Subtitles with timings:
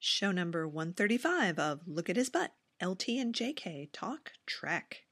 [0.00, 2.52] show number 135 of Look at His Butt,
[2.82, 5.02] LT and JK Talk Trek.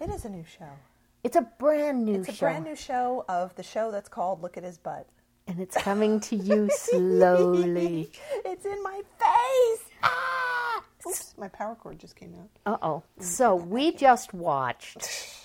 [0.00, 0.68] It is a new show.
[1.24, 2.46] It's a brand new It's a show.
[2.46, 5.06] brand new show of the show that's called Look at His Butt.
[5.48, 8.10] and it's coming to you slowly.
[8.44, 9.90] it's in my face.
[10.02, 10.82] Ah!
[11.08, 12.50] Oops, my power cord just came out.
[12.66, 13.02] Uh oh.
[13.20, 14.98] So we just watched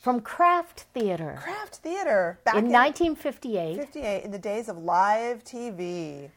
[0.00, 5.42] from Kraft Theater Kraft Theater back in in, 1958, 58 in the days of live
[5.44, 6.30] TV.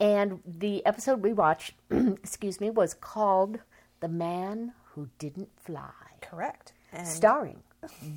[0.00, 3.58] and the episode we watched, excuse me, was called
[4.00, 5.90] "The Man Who Didn't Fly,"
[6.20, 6.72] Correct.
[6.92, 7.62] And starring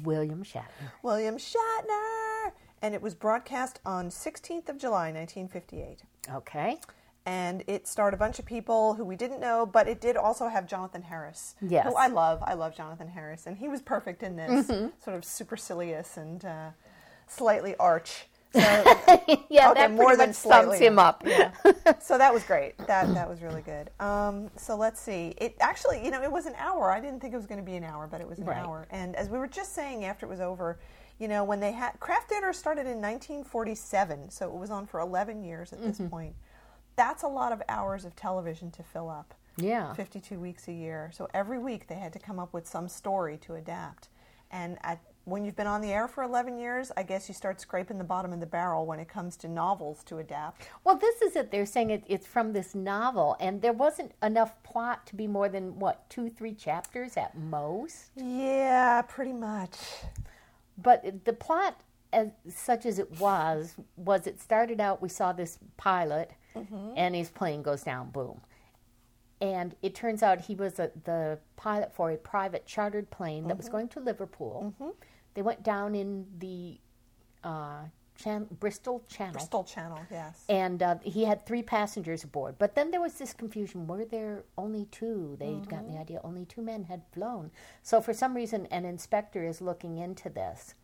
[0.03, 0.91] William Shatner.
[1.03, 2.51] William Shatner.
[2.83, 5.99] And it was broadcast on 16th of July, 1958.
[6.33, 6.79] Okay.
[7.25, 10.47] And it starred a bunch of people who we didn't know, but it did also
[10.47, 11.85] have Jonathan Harris, Yes.
[11.85, 12.41] who I love.
[12.43, 14.67] I love Jonathan Harris, and he was perfect in this,
[15.03, 16.69] sort of supercilious and uh,
[17.27, 18.25] slightly arch.
[18.53, 18.59] So,
[19.49, 20.75] Yeah, okay, that more than slightly.
[20.75, 21.23] sums him up.
[21.25, 21.51] Yeah.
[22.01, 22.77] so that was great.
[22.79, 23.89] That that was really good.
[24.01, 25.33] Um, so let's see.
[25.37, 26.91] It actually, you know, it was an hour.
[26.91, 28.57] I didn't think it was going to be an hour, but it was an Right.
[28.57, 28.87] hour.
[28.91, 30.79] And as we were just saying after it was over,
[31.17, 34.99] you know, when they had Kraft Theater started in 1947, so it was on for
[34.99, 35.87] 11 years at Mm-hmm.
[35.87, 36.33] this point.
[36.95, 39.33] That's a lot of hours of television to fill up.
[39.57, 39.93] Yeah.
[39.93, 41.11] 52 weeks a year.
[41.13, 44.09] So every week they had to come up with some story to adapt.
[44.51, 47.61] And at, when you've been on the air for 11 years, I guess you start
[47.61, 50.67] scraping the bottom of the barrel when it comes to novels to adapt.
[50.83, 51.51] Well, this is it.
[51.51, 55.47] They're saying it, it's from this novel, and there wasn't enough plot to be more
[55.47, 58.11] than what two, three chapters at most.
[58.15, 59.77] Yeah, pretty much.
[60.77, 61.81] But the plot,
[62.11, 65.01] as such as it was, was it started out.
[65.01, 66.93] We saw this pilot, Mm-hmm.
[66.97, 68.09] and his plane goes down.
[68.09, 68.41] Boom.
[69.39, 73.57] And it turns out he was a, the pilot for a private chartered plane that
[73.57, 73.75] was mm-hmm.
[73.75, 74.73] going to Liverpool.
[74.79, 74.91] Mm-hmm.
[75.33, 76.77] They went down in the
[77.43, 77.85] uh,
[78.21, 79.33] chan- Bristol Channel.
[79.33, 80.43] Bristol Channel, yes.
[80.47, 82.55] And uh, he had three passengers aboard.
[82.59, 83.87] But then there was this confusion.
[83.87, 85.37] Were there only two?
[85.39, 87.49] They'd gotten the idea only two men had flown.
[87.81, 90.75] So for some reason, an inspector is looking into this.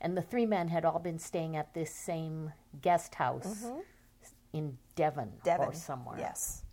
[0.00, 3.66] And the three men had all been staying at this same guest house
[4.58, 5.68] in Devon, Devon.
[5.68, 6.18] or somewhere.
[6.18, 6.64] Yes.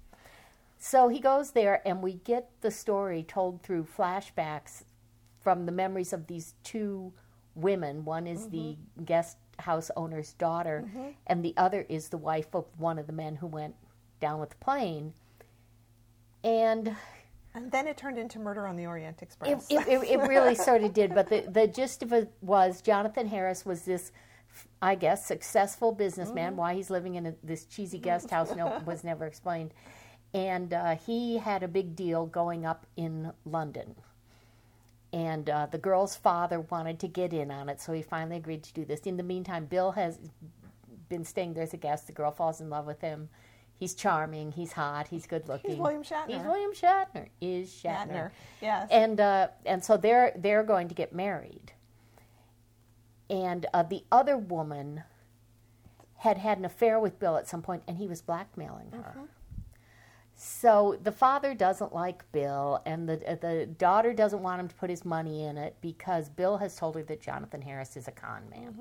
[0.78, 4.84] So he goes there, and we get the story told through flashbacks
[5.41, 7.13] from the memories of these two
[7.56, 8.06] women.
[8.06, 9.03] One is the mm-hmm.
[9.06, 11.09] guest house owner's daughter, mm-hmm.
[11.28, 13.75] and the other is the wife of one of the men who went
[14.19, 15.13] down with the plane.
[16.44, 16.96] And
[17.56, 19.66] And then it turned into Murder on the Orient Express.
[19.69, 21.16] it, it, it really sort of did.
[21.16, 24.12] But the, the gist of it was Jonathan Harris was this,
[24.85, 26.56] I guess, successful businessman.
[26.56, 29.73] Why he's living in a, this cheesy guest house no, was never explained.
[30.31, 33.96] And uh, he had a big deal going up in London.
[35.12, 38.62] And uh, the girl's father wanted to get in on it, so he finally agreed
[38.62, 39.00] to do this.
[39.01, 40.19] In the meantime, Bill has
[41.09, 42.06] been staying there as a guest.
[42.06, 43.29] The girl falls in love with him.
[43.79, 44.52] He's charming.
[44.52, 45.07] He's hot.
[45.07, 45.72] He's good looking.
[45.72, 46.28] He's William Shatner.
[46.28, 47.29] He's William Shatner.
[47.41, 48.07] Is Shatner.
[48.07, 48.31] Shatner,
[48.62, 48.88] yes.
[48.91, 51.72] And uh, and so they're they're going to get married.
[53.30, 55.03] And uh, the other woman
[56.18, 59.16] had had an affair with Bill at some point, and he was blackmailing her.
[60.36, 64.75] So the father doesn't like Bill, and the uh, the daughter doesn't want him to
[64.75, 68.12] put his money in it because Bill has told her that Jonathan Harris is a
[68.12, 68.74] con man.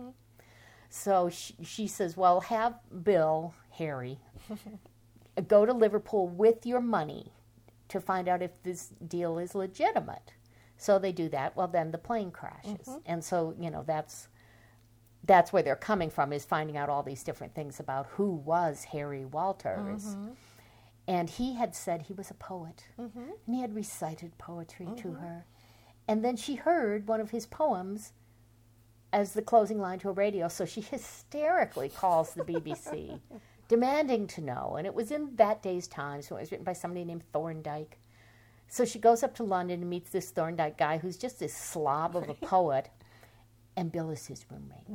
[0.90, 4.18] So she, she says, "Well, have Bill Harry
[5.48, 7.32] go to Liverpool with your money
[7.88, 10.32] to find out if this deal is legitimate."
[10.76, 11.56] So they do that.
[11.56, 14.28] Well, then the plane crashes, and so you know that's
[15.26, 18.84] that's where they're coming from is finding out all these different things about who was
[18.84, 20.04] Harry Walters.
[20.04, 20.30] Mm-hmm.
[21.06, 23.20] And he had said he was a poet, mm-hmm.
[23.46, 25.22] and he had recited poetry to mm-hmm.
[25.22, 25.44] her.
[26.08, 28.12] And then she heard one of his poems
[29.12, 33.20] as the closing line to a radio, so she hysterically calls the BBC,
[33.68, 34.74] demanding to know.
[34.76, 37.98] And it was in that day's Times, so it was written by somebody named Thorndike.
[38.66, 42.16] So she goes up to London and meets this Thorndike guy who's just this slob
[42.16, 42.88] of a poet,
[43.76, 44.86] and Bill is his roommate.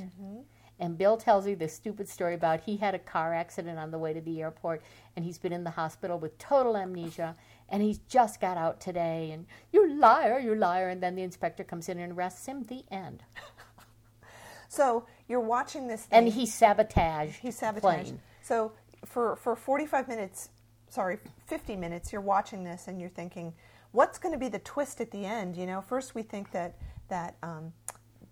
[0.79, 3.97] And Bill tells her this stupid story about he had a car accident on the
[3.97, 4.81] way to the airport,
[5.15, 7.35] and he's been in the hospital with total amnesia,
[7.67, 9.31] and he's just got out today.
[9.31, 10.87] And you liar, you liar!
[10.87, 12.63] And then the inspector comes in and arrests him.
[12.63, 13.23] The end.
[14.69, 16.19] so you're watching this thing.
[16.19, 17.39] And he sabotaged.
[17.41, 17.81] he sabotaged.
[17.81, 18.21] plane.
[18.41, 18.71] So
[19.03, 20.49] for for 45 minutes,
[20.89, 21.17] sorry,
[21.47, 23.53] 50 minutes, you're watching this and you're thinking,
[23.91, 25.57] what's going to be the twist at the end?
[25.57, 26.77] You know, first we think that
[27.09, 27.73] that um,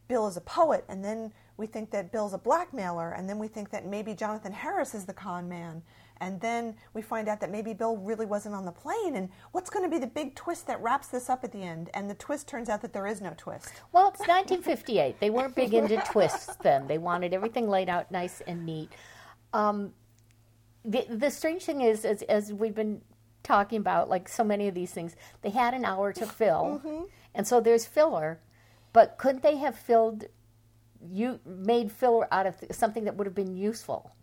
[0.07, 3.47] Bill is a poet, and then we think that Bill's a blackmailer, and then we
[3.47, 5.81] think that maybe Jonathan Harris is the con man.
[6.19, 9.15] And then we find out that maybe Bill really wasn't on the plane.
[9.15, 11.89] And what's going to be the big twist that wraps this up at the end?
[11.93, 13.71] And the twist turns out that there is no twist.
[13.91, 15.19] Well, it's 1958.
[15.19, 16.87] They weren't big into twists then.
[16.87, 18.89] They wanted everything laid out nice and neat.
[19.53, 19.93] Um,
[20.83, 23.01] the, the strange thing is, as, as we've been
[23.43, 26.81] talking about, like so many of these things, they had an hour to fill,
[27.35, 28.39] and so there's filler.
[28.97, 30.25] But couldn't they have filled,
[31.07, 34.15] you made filler out of th- something that would have been useful,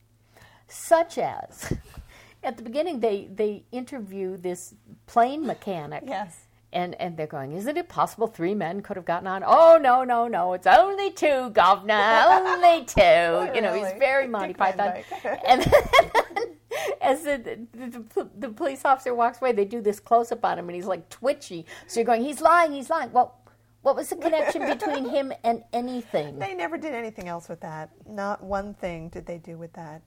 [0.67, 1.73] such as
[2.43, 4.75] at the beginning they they interview this
[5.06, 6.03] plane mechanic.
[6.05, 6.49] Yes.
[6.73, 9.44] And, and they're going, isn't it possible three men could have gotten on?
[9.47, 10.55] Oh, no, no, no.
[10.55, 12.25] It's only two, governor.
[12.27, 13.55] Only two.
[13.55, 15.05] You know, he's very Monty Python.
[15.47, 16.56] And then,
[17.00, 20.59] as the, the, the, the police officer walks away, they do this close up on
[20.59, 21.65] him and he's like twitchy.
[21.87, 23.12] So you're going, he's lying, he's lying.
[23.12, 23.38] Well,
[23.85, 26.39] what was the connection between him and anything?
[26.39, 27.91] They never did anything else with that.
[28.09, 30.01] Not one thing did they do with that.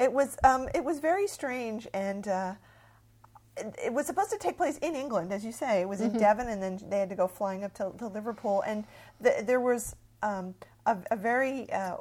[0.00, 2.54] It was um, it was very strange, and uh,
[3.56, 5.80] it, it was supposed to take place in England, as you say.
[5.80, 8.64] It was in Devon, and then they had to go flying up to, to Liverpool,
[8.66, 8.84] and
[9.22, 9.94] th- there was
[10.24, 10.54] um,
[10.86, 11.98] a, a very uh,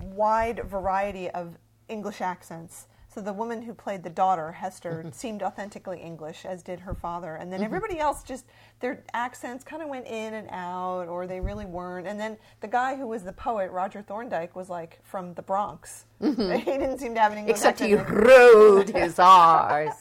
[0.00, 1.56] wide variety of
[1.88, 2.86] English accents.
[3.14, 5.10] So the woman who played the daughter, Hester, mm-hmm.
[5.10, 7.34] seemed authentically English, as did her father.
[7.34, 7.66] And then mm-hmm.
[7.66, 8.46] everybody else just
[8.80, 12.06] their accents kind of went in and out, or they really weren't.
[12.06, 16.06] And then the guy who was the poet, Roger Thorndike, was like from the Bronx.
[16.22, 16.52] Mm-hmm.
[16.70, 18.24] he didn't seem to have an English Except he accent.
[18.24, 19.92] rode his R's.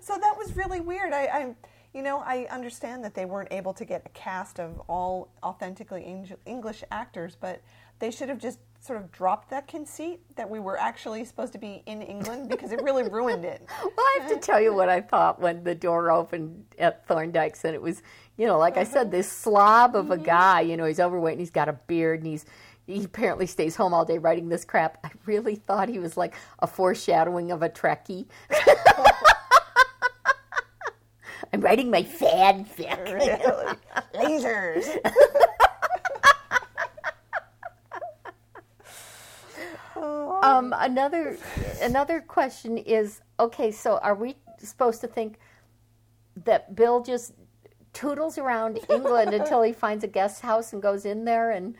[0.00, 1.12] So that was really weird.
[1.12, 1.54] I, I,
[1.92, 6.26] you know, I understand that they weren't able to get a cast of all authentically
[6.46, 7.60] English actors, but
[7.98, 11.58] they should have just sort of dropped that conceit that we were actually supposed to
[11.58, 13.66] be in England because it really ruined it.
[13.82, 17.64] Well, I have to tell you what I thought when the door opened at Thorndike's,
[17.64, 18.02] and it was,
[18.36, 20.24] you know, like I said, this slob of a mm-hmm.
[20.24, 20.60] guy.
[20.62, 22.44] You know, he's overweight and he's got a beard, and he's
[22.86, 24.98] he apparently stays home all day writing this crap.
[25.04, 28.26] I really thought he was like a foreshadowing of a Trekkie.
[31.52, 33.04] I'm writing my fanfic.
[33.12, 33.76] really.
[34.14, 34.98] Lasers.
[40.04, 41.38] Um, another
[41.80, 43.70] another question is okay.
[43.70, 45.38] So, are we supposed to think
[46.44, 47.32] that Bill just
[47.92, 51.76] toodles around England until he finds a guest house and goes in there and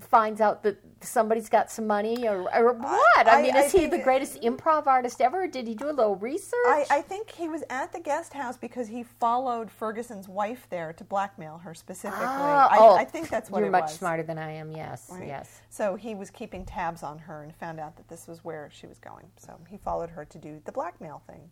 [0.00, 3.26] finds out that somebody's got some money, or, or what?
[3.28, 5.46] I, I- mean, I is he the greatest improv artist ever?
[5.46, 6.54] Did he do a little research?
[6.66, 10.92] I, I think he was at the guest house because he followed Ferguson's wife there
[10.94, 12.24] to blackmail her specifically.
[12.26, 13.94] Ah, I, oh, I think that's what You're much was.
[13.94, 14.70] smarter than I am.
[14.72, 15.26] Yes, Right?
[15.26, 15.60] yes.
[15.70, 18.86] So he was keeping tabs on her and found out that this was where she
[18.86, 19.26] was going.
[19.36, 21.50] So he followed her to do the blackmail thing.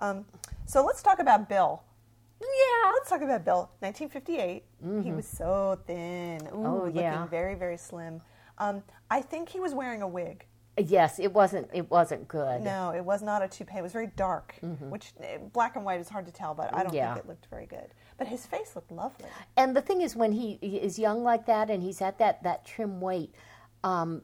[0.00, 0.24] Um,
[0.66, 1.82] so let's talk about Bill.
[2.40, 2.90] Yeah.
[2.92, 3.70] Let's talk about Bill.
[3.80, 4.64] 1958.
[5.04, 6.42] He was so thin.
[6.46, 6.66] Ooh, Mm-hmm.
[6.66, 7.12] Oh, yeah.
[7.14, 8.20] looking very, very slim.
[8.58, 10.46] Um, I think he was wearing a wig.
[10.78, 11.70] Yes, it wasn't.
[11.72, 12.60] It wasn't good.
[12.60, 13.78] No, it was not a toupee.
[13.78, 14.54] It was very dark,
[14.90, 16.96] which eh, black and white is hard to tell, but I don't Mm-hmm.
[16.96, 17.14] Yeah.
[17.14, 17.94] think it looked very good.
[18.18, 19.26] But his face looked lovely.
[19.56, 22.42] And the thing is, when he he is young like that, and he's at that
[22.42, 23.34] that trim weight,
[23.84, 24.20] um,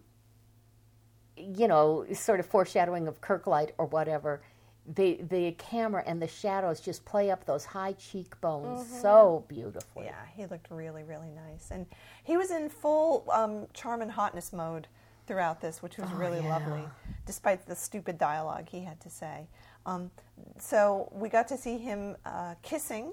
[1.36, 4.42] you know, sort of foreshadowing of Kirklight or whatever.
[4.86, 10.06] The the camera and the shadows just play up those high cheekbones so beautifully.
[10.06, 11.70] Yeah, he looked really, really nice.
[11.70, 11.86] And
[12.24, 14.88] he was in full um, charm and hotness mode
[15.28, 16.48] throughout this, which was really Oh, yeah.
[16.58, 16.82] lovely,
[17.26, 19.46] despite the stupid dialogue he had to say.
[19.86, 20.10] Um,
[20.58, 23.12] so we got to see him uh, kissing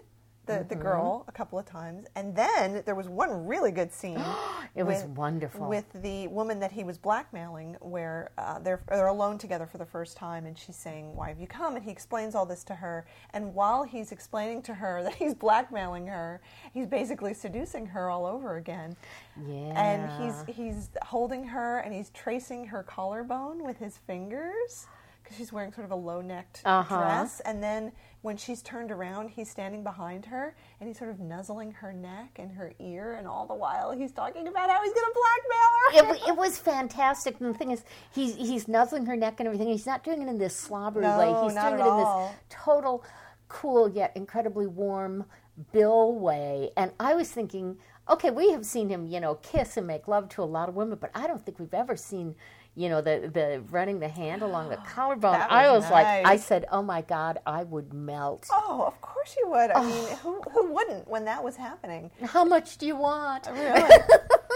[0.50, 0.82] the, the Mm-hmm.
[0.84, 2.08] girl a couple of times.
[2.16, 4.22] And then there was one really good scene.
[4.76, 5.68] It was wonderful.
[5.68, 9.86] With the woman that he was blackmailing, where uh, they're, they're alone together for the
[9.86, 11.76] first time, and she's saying, Why have you come?
[11.76, 13.06] And he explains all this to her.
[13.34, 16.40] And while he's explaining to her that he's blackmailing her,
[16.72, 18.96] he's basically seducing her all over again.
[19.48, 19.74] Yeah.
[19.76, 24.86] And he's, he's holding her and he's tracing her collarbone with his fingers.
[25.24, 26.98] Because she's wearing sort of a low necked Uh-huh.
[26.98, 27.40] dress.
[27.42, 31.72] And then when she's turned around, he's standing behind her and he's sort of nuzzling
[31.72, 33.14] her neck and her ear.
[33.14, 35.20] And all the while, he's talking about how he's going to
[35.94, 36.16] blackmail her.
[36.16, 37.40] it, it was fantastic.
[37.40, 37.84] And the thing is,
[38.14, 39.68] he's he's nuzzling her neck and everything.
[39.70, 41.44] He's not doing it in this slobbery No, way.
[41.46, 42.28] He's not doing at it in all.
[42.28, 43.06] this total,
[43.48, 45.26] cool yet incredibly warm
[45.72, 46.72] Bill way.
[46.78, 47.78] And I was thinking,
[48.10, 50.76] okay, we have seen him, you know, kiss and make love to a lot of
[50.76, 52.36] women, but I don't think we've ever seen.
[52.76, 55.34] You know the the running the hand along the collarbone.
[55.34, 59.02] That I was was like, I said, "Oh my God, I would melt." Oh, of
[59.02, 59.72] course you would.
[59.72, 62.12] I mean, who, who wouldn't when that was happening?
[62.24, 63.48] How much do you want?
[63.52, 63.90] Really?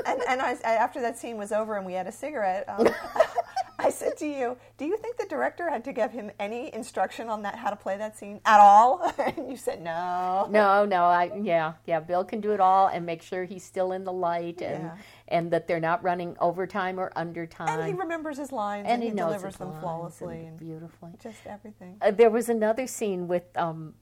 [0.05, 2.87] and and I, I- after that scene was over and we had a cigarette, um,
[3.79, 7.27] I said to you, "Do you think the director had to give him any instruction
[7.27, 10.47] on that how to play that scene at all?" and you said no.
[10.49, 11.99] No, no, I yeah, yeah.
[11.99, 14.97] Bill can do it all and make sure he's still in the light and Yeah.
[15.27, 17.79] And that they're not running overtime or undertime.
[17.79, 20.59] And he remembers his lines And and, he he, knows delivers them flawlessly and and
[20.59, 21.11] beautifully.
[21.21, 21.97] just everything.
[22.01, 23.93] Uh, there was another scene with um,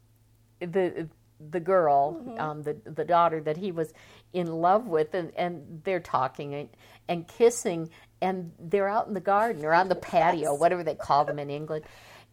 [0.60, 1.08] the
[1.50, 2.40] the girl, Mm-hmm.
[2.40, 3.94] um, the the daughter that he was
[4.34, 6.70] in love with, and, and they're talking and,
[7.08, 7.90] and kissing,
[8.22, 11.50] and they're out in the garden or on the patio, whatever they call them in
[11.50, 11.84] England,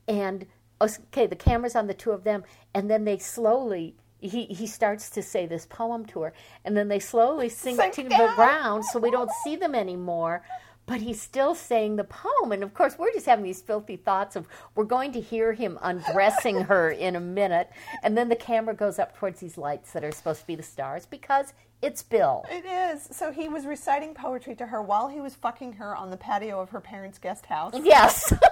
[0.07, 0.47] and
[0.81, 3.95] okay, the camera's on the two of them, and then they slowly.
[4.21, 6.33] He, he starts to say this poem to her,
[6.65, 10.43] and then they slowly sink, Sink to the ground so we don't see them anymore.
[10.87, 12.51] But he's still saying the poem.
[12.51, 15.79] And of course, we're just having these filthy thoughts of we're going to hear him
[15.83, 17.69] undressing her in a minute.
[18.03, 20.63] And then the camera goes up towards these lights that are supposed to be the
[20.63, 22.45] stars because it's Bill.
[22.51, 23.09] It is.
[23.13, 26.61] So he was reciting poetry to her while he was fucking her on the patio
[26.61, 27.75] of her parents' guest house.
[27.83, 28.33] Yes.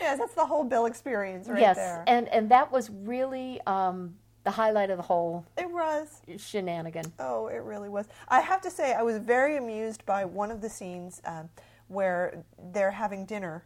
[0.00, 1.76] yes, that's the whole Bill experience right yes.
[1.76, 2.04] there.
[2.06, 4.14] And, and that was really um,
[4.44, 6.20] the highlight of the whole it was.
[6.38, 7.12] shenanigan.
[7.18, 8.06] Oh, it really was.
[8.28, 11.48] I have to say, I was very amused by one of the scenes um,
[11.88, 13.64] where they're having dinner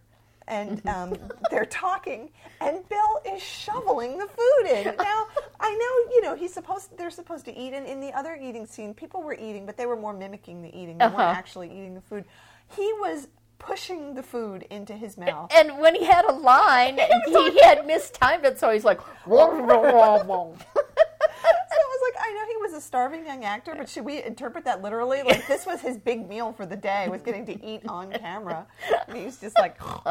[0.49, 1.15] and um,
[1.51, 2.29] they're talking,
[2.61, 4.85] and Bill is shoveling the food in.
[4.99, 5.27] Now,
[5.61, 8.67] I know, you know, he's supposed they're supposed to eat, and in the other eating
[8.67, 10.99] scene, people were eating, but they were more mimicking the eating.
[10.99, 11.17] They Uh-huh.
[11.17, 12.25] weren't actually eating the food.
[12.77, 13.29] He was
[13.63, 15.51] pushing the food into his mouth.
[15.55, 19.01] And when he had a line, he had mistimed it, so he's like,
[21.73, 24.23] So I was like, I know he was a starving young actor, but should we
[24.23, 25.23] interpret that literally?
[25.23, 28.67] Like this was his big meal for the day, was getting to eat on camera.
[29.09, 29.81] And he was just like,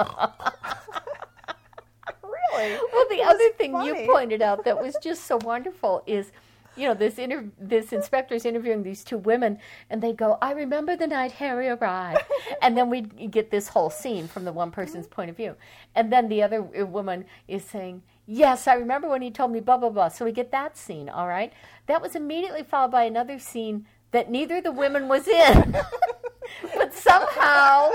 [2.23, 2.79] really?
[2.93, 4.01] Well, the other thing funny.
[4.01, 6.31] you pointed out that was just so wonderful is,
[6.75, 9.59] you know, this inter- this inspector's interviewing these two women,
[9.89, 12.23] and they go, "I remember the night Harry arrived,"
[12.61, 15.55] and then we get this whole scene from the one person's point of view,
[15.95, 18.03] and then the other uh, woman is saying.
[18.27, 20.07] Yes, I remember when he told me blah blah blah.
[20.07, 21.51] So we get that scene, all right.
[21.87, 25.75] That was immediately followed by another scene that neither the women was in,
[26.75, 27.91] but somehow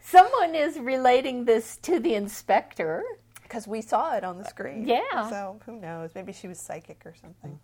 [0.00, 3.02] someone is relating this to the inspector.
[3.48, 4.86] Because we saw it on the screen.
[4.86, 5.28] Yeah.
[5.30, 6.10] So who knows?
[6.14, 7.58] Maybe she was psychic or something.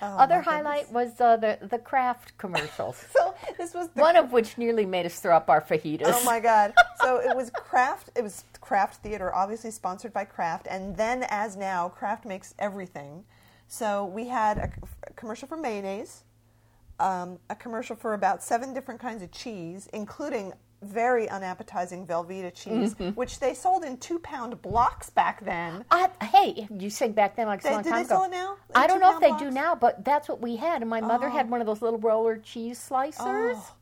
[0.00, 3.04] Oh, Other highlight was uh, the the Kraft commercials.
[3.12, 6.02] So this was the One of which nearly made us throw up our fajitas.
[6.06, 6.72] Oh my god!
[7.00, 8.10] So it was Kraft.
[8.16, 13.24] It was Kraft Theater, obviously sponsored by Kraft, and then as now, Kraft makes everything.
[13.66, 14.70] So we had a,
[15.06, 16.24] a commercial for mayonnaise,
[16.98, 22.94] um, a commercial for about seven different kinds of cheese, including very unappetizing Velveeta cheese,
[22.94, 23.10] Mm-hmm.
[23.10, 25.84] which they sold in two-pound blocks back then.
[25.90, 28.08] I, hey, you say back then like They- a long time they ago.
[28.08, 28.56] sell it now?
[28.74, 29.42] I don't know if they blocks?
[29.42, 30.80] do now, but that's what we had.
[30.82, 31.50] And my mother had Oh.
[31.50, 33.16] one of those little roller cheese slicers.
[33.58, 33.74] Oh,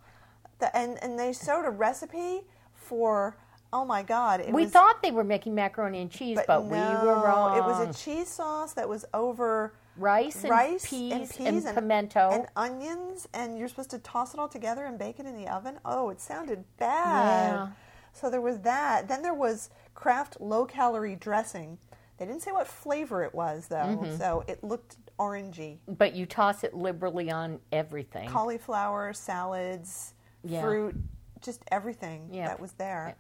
[0.59, 2.43] the, and and they showed a recipe
[2.75, 3.37] for.
[3.73, 4.41] Oh my God!
[4.41, 7.59] It we was, thought they were making macaroni and cheese, but, we were wrong.
[7.59, 11.75] It was a cheese sauce that was over rice and rice peas and peas and
[11.75, 12.31] pimento.
[12.33, 15.49] and onions, and you're supposed to toss it all together and bake it in the
[15.49, 15.79] oven.
[15.85, 17.53] Oh, it sounded bad.
[17.55, 17.69] Yeah.
[18.13, 19.09] So there was that.
[19.09, 21.79] Then there was Kraft low calorie dressing.
[22.19, 24.17] They didn't say what flavor it was though, Mm-hmm.
[24.17, 25.79] so it looked orangey.
[25.87, 28.29] but you toss it liberally on everything.
[28.29, 30.63] Cauliflower, salads, Yeah.
[30.63, 30.95] fruit,
[31.43, 32.49] just everything Yep.
[32.49, 33.17] that was there.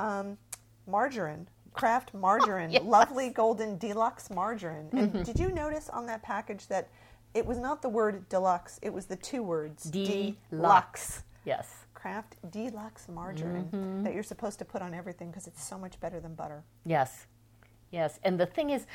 [0.00, 0.38] Um,
[0.86, 1.48] margarine.
[1.72, 2.82] Kraft margarine, Yes.
[2.84, 4.88] lovely golden deluxe margarine.
[4.92, 6.88] And did you notice on that package that
[7.34, 9.84] it was not the word deluxe, it was the two words
[10.50, 11.22] Deluxe.
[11.44, 11.68] Yes.
[11.94, 16.20] Kraft deluxe margarine that you're supposed to put on everything because it's so much better
[16.20, 16.62] than butter.
[16.84, 17.26] Yes,
[17.90, 18.18] yes.
[18.22, 18.86] And the thing is,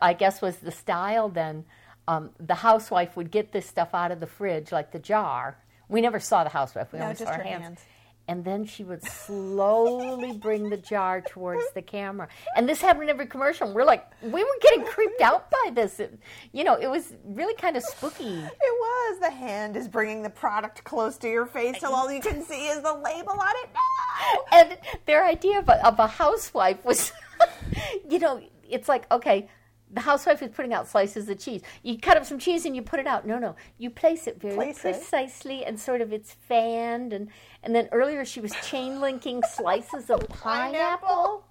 [0.00, 1.64] I guess was the style then.
[2.06, 5.56] Um, the housewife would get this stuff out of the fridge, like the jar.
[5.88, 6.92] We never saw the housewife.
[6.92, 7.62] We No, only saw her her hands.
[7.62, 7.80] hands.
[8.26, 12.28] And then she would slowly bring the jar towards the camera.
[12.56, 13.72] And this happened in every commercial.
[13.72, 16.00] We're like, we were getting creeped out by this.
[16.00, 16.18] It,
[16.52, 18.38] you know, it was really kind of spooky.
[18.38, 19.20] It was.
[19.20, 22.68] The hand is bringing the product close to your face so all you can see
[22.68, 23.70] is the label on it.
[23.74, 24.44] No!
[24.52, 27.12] and their idea of a, of a housewife was,
[28.08, 29.48] you know, it's like okay,
[29.94, 31.62] the housewife is putting out slices of cheese.
[31.82, 33.26] You cut up some cheese and you put it out.
[33.26, 34.94] No, no, you place it very Place it.
[34.94, 37.28] precisely and sort of it's fanned and
[37.62, 41.44] and then earlier she was chain linking slices of pineapple.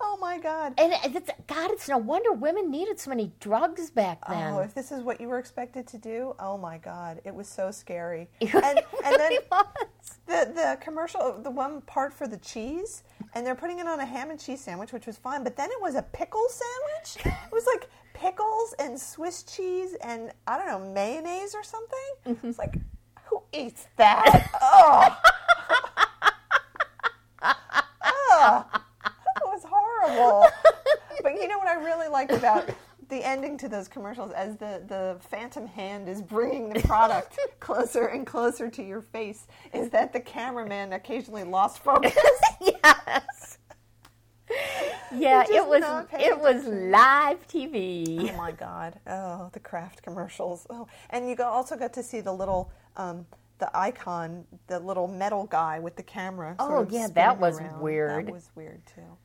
[0.00, 0.74] Oh my God.
[0.78, 4.54] And it's God, it's no wonder women needed so many drugs back oh, then.
[4.54, 7.48] Oh, if this is what you were expected to do, oh my God, it was
[7.48, 8.28] so scary.
[8.40, 10.01] It And, and then was.
[10.26, 13.02] The the commercial, the one part for the cheese,
[13.34, 15.44] and they're putting it on a ham and cheese sandwich, which was fine.
[15.44, 17.26] But then it was a pickle sandwich.
[17.26, 21.98] It was like pickles and Swiss cheese and I don't know mayonnaise or something.
[22.26, 22.48] Mm-hmm.
[22.48, 22.74] It's like,
[23.24, 24.50] who eats that?
[24.62, 25.18] oh.
[27.42, 30.46] oh, that was horrible.
[31.22, 32.68] But you know what I really liked about
[33.12, 38.06] the ending to those commercials as the, the phantom hand is bringing the product closer
[38.06, 42.16] and closer to your face is that the cameraman occasionally lost focus.
[42.60, 43.58] yes.
[45.14, 48.30] Yeah, it was it was live TV.
[48.30, 48.98] Oh my god!
[49.06, 50.66] Oh, the Kraft commercials.
[50.70, 53.24] Oh, and you also got to see the little, um,
[53.58, 56.54] the icon, the little metal guy with the camera.
[56.58, 57.80] Oh, yeah, that was around.
[57.80, 58.26] weird.
[58.26, 59.16] That was weird too.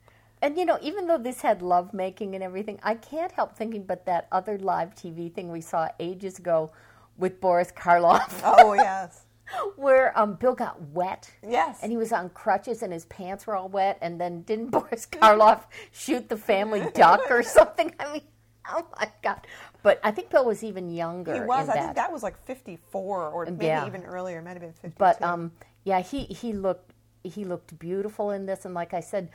[0.42, 3.84] And you know, even though this had love making and everything, I can't help thinking
[3.84, 6.72] but that other live TV thing we saw ages ago
[7.18, 9.26] with Boris Karloff, Oh yes,
[9.76, 11.32] where um, Bill got wet.
[11.48, 11.80] yes.
[11.82, 13.98] And he was on crutches and his pants were all wet.
[14.02, 17.92] And then didn't Boris Karloff shoot the family duck or something?
[18.00, 18.22] I mean,
[18.70, 19.48] oh my God.
[19.82, 21.34] But I think Bill was even younger.
[21.34, 21.64] he was.
[21.66, 21.84] in I that.
[21.84, 23.88] think that was like fifty-four or maybe Yeah.
[23.88, 24.40] even earlier.
[24.40, 24.96] It might have been fifty-two.
[25.00, 25.52] But um,
[25.84, 29.30] yeah, he, he looked he looked beautiful in this, and like I said,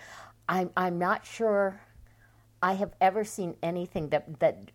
[0.49, 1.81] I'm I'm not sure
[2.63, 4.71] I have ever seen anything that that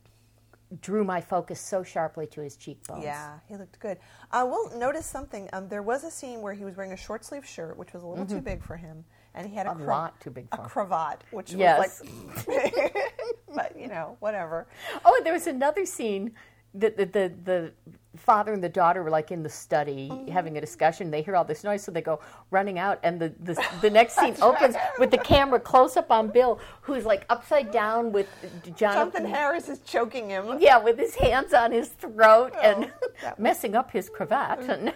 [0.81, 3.03] drew my focus so sharply to his cheekbones.
[3.03, 3.97] Yeah, he looked good.
[4.31, 5.49] I will notice something.
[5.53, 8.03] Um, there was a scene where he was wearing a short sleeve shirt, which was
[8.03, 9.83] a little too big for him, and he had a, Mm-hmm.
[9.83, 10.65] A lot too big a him.
[10.65, 12.01] cravat, which Yes.
[12.01, 12.83] was like.
[13.55, 14.67] but you know, whatever.
[15.05, 16.33] Oh, there was another scene.
[16.73, 17.73] The, the the the
[18.17, 20.31] father and the daughter were like in the study Mm-hmm.
[20.31, 21.09] having a discussion.
[21.11, 22.19] They hear all this noise, so they go
[22.51, 26.29] running out, and the the, the next scene opens with the camera close up on
[26.29, 28.27] Bill, who's like upside down with
[28.75, 30.57] Jonathan Harris is choking him.
[30.59, 34.93] Yeah, with his hands on his throat and Oh, that messing up his cravat, and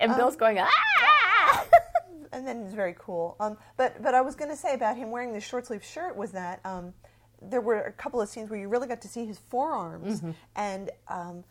[0.00, 1.66] and Bill's going ah.
[2.32, 3.36] and then it's very cool.
[3.40, 6.16] Um, but but I was going to say about him wearing this short sleeve shirt
[6.16, 6.92] was that um,
[7.50, 10.30] there were a couple of scenes where you really got to see his forearms, Mm-hmm.
[10.56, 11.44] and um,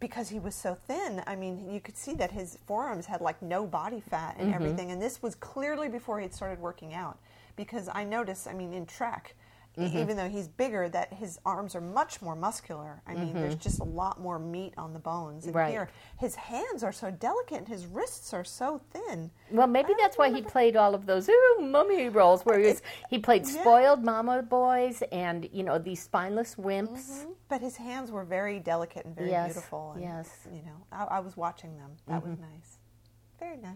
[0.00, 3.40] because he was so thin, I mean, you could see that his forearms had like
[3.42, 4.42] no body fat Mm-hmm.
[4.46, 4.90] and everything.
[4.90, 7.18] And this was clearly before he had started working out,
[7.56, 9.34] because I noticed, I mean, in Trek.
[9.78, 9.96] Mm-hmm.
[9.98, 13.00] Even though he's bigger, that his arms are much more muscular.
[13.06, 15.46] I mean, there's just a lot more meat on the bones.
[15.46, 15.58] And Mm-hmm.
[15.58, 15.70] Right.
[15.70, 15.88] here,
[16.18, 19.30] his hands are so delicate, and his wrists are so thin.
[19.50, 22.82] Well, maybe that's why he played all of those ooh, mummy roles, where he was
[23.08, 23.60] he played Yeah.
[23.62, 27.24] spoiled mama boys and you know these spineless wimps.
[27.48, 29.92] But his hands were very delicate and very Yes, beautiful.
[29.92, 30.28] And, yes.
[30.52, 31.92] You know, I, I was watching them.
[32.08, 32.78] That was nice.
[33.38, 33.72] Very nice.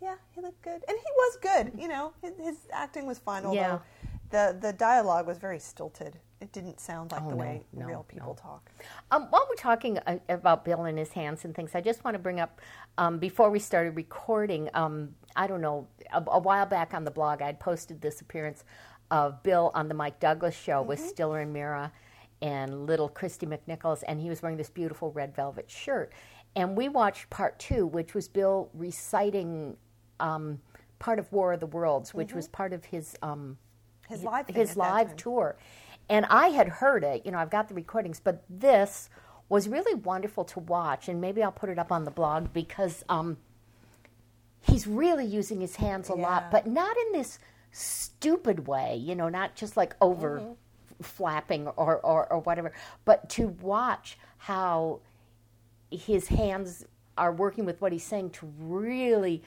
[0.00, 1.72] Yeah, he looked good, and he was good.
[1.78, 3.44] You know, his, his acting was fine.
[3.44, 3.78] Although Yeah.
[4.32, 6.18] The the dialogue was very stilted.
[6.40, 8.42] It didn't sound like Oh, the no, way no, real people no.
[8.42, 8.68] talk.
[9.12, 12.16] Um, while we're talking uh, about Bill and his hands and things, I just want
[12.16, 12.60] to bring up
[12.98, 14.68] um, before we started recording.
[14.74, 18.20] Um, I don't know, a, a while back on the blog, I had posted this
[18.20, 18.64] appearance
[19.12, 21.92] of Bill on the Mike Douglas show with Stiller and Meara
[22.40, 26.12] and little Kristy McNichols, and he was wearing this beautiful red velvet shirt.
[26.56, 29.76] And we watched part two, which was Bill reciting
[30.18, 30.60] um,
[30.98, 33.14] part of War of the Worlds, which was part of his.
[33.22, 33.58] Um,
[34.08, 35.56] His live his live tour.
[36.08, 39.08] And I had heard it, you know, I've got the recordings, but this
[39.48, 41.08] was really wonderful to watch.
[41.08, 43.38] And maybe I'll put it up on the blog because um,
[44.60, 46.22] he's really using his hands a Yeah.
[46.22, 47.38] lot, but not in this
[47.70, 50.52] stupid way, you know, not just like over Mm-hmm.
[51.02, 52.72] flapping or, or, or whatever,
[53.04, 55.00] but to watch how
[55.90, 56.84] his hands
[57.18, 59.42] are working with what he's saying to really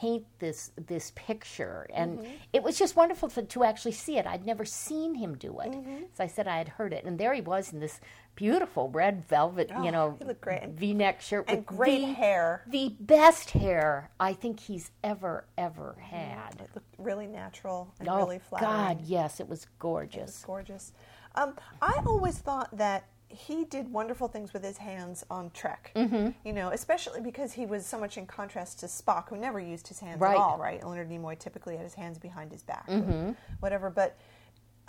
[0.00, 2.32] paint this this picture and Mm-hmm.
[2.52, 5.72] it was just wonderful to, to actually see it i'd never seen him do it
[5.72, 6.04] Mm-hmm.
[6.12, 8.00] as i said i had heard it and there he was in this
[8.36, 10.68] beautiful red velvet you Oh, know great.
[10.68, 12.62] v-neck shirt And with great the, hair.
[12.68, 18.18] the best hair i think he's ever ever had It looked really natural and oh
[18.18, 18.70] really flattering.
[18.72, 20.92] god yes it was It was gorgeous gorgeous.
[21.34, 25.92] Um, I always thought that he did wonderful things with his hands on Trek.
[25.94, 26.30] Mm-hmm.
[26.44, 29.88] You know, especially because he was so much in contrast to Spock, who never used
[29.88, 30.32] his hands Right.
[30.32, 30.58] at all.
[30.58, 30.82] Right?
[30.84, 33.90] Leonard Nimoy typically had his hands behind his back, or whatever.
[33.90, 34.16] But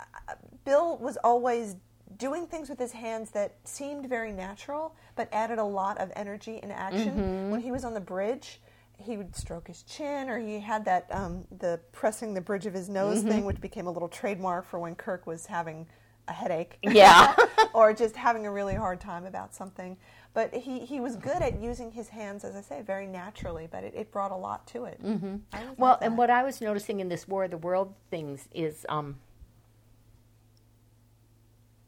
[0.00, 1.76] uh, Bill was always
[2.16, 6.58] doing things with his hands that seemed very natural, but added a lot of energy
[6.62, 7.50] and action.
[7.50, 8.60] When he was on the bridge.
[9.02, 12.74] He would stroke his chin, or he had that um, the pressing the bridge of
[12.74, 15.86] his nose thing, which became a little trademark for when Kirk was having
[16.30, 16.78] a headache.
[16.82, 17.34] Yeah.
[17.74, 19.96] or just having a really hard time about something.
[20.32, 23.82] But he, he was good at using his hands, as I say, very naturally, but
[23.82, 25.02] it, it brought a lot to it.
[25.02, 25.36] Mm-hmm.
[25.76, 29.16] well and what i was noticing in this war of the world things is um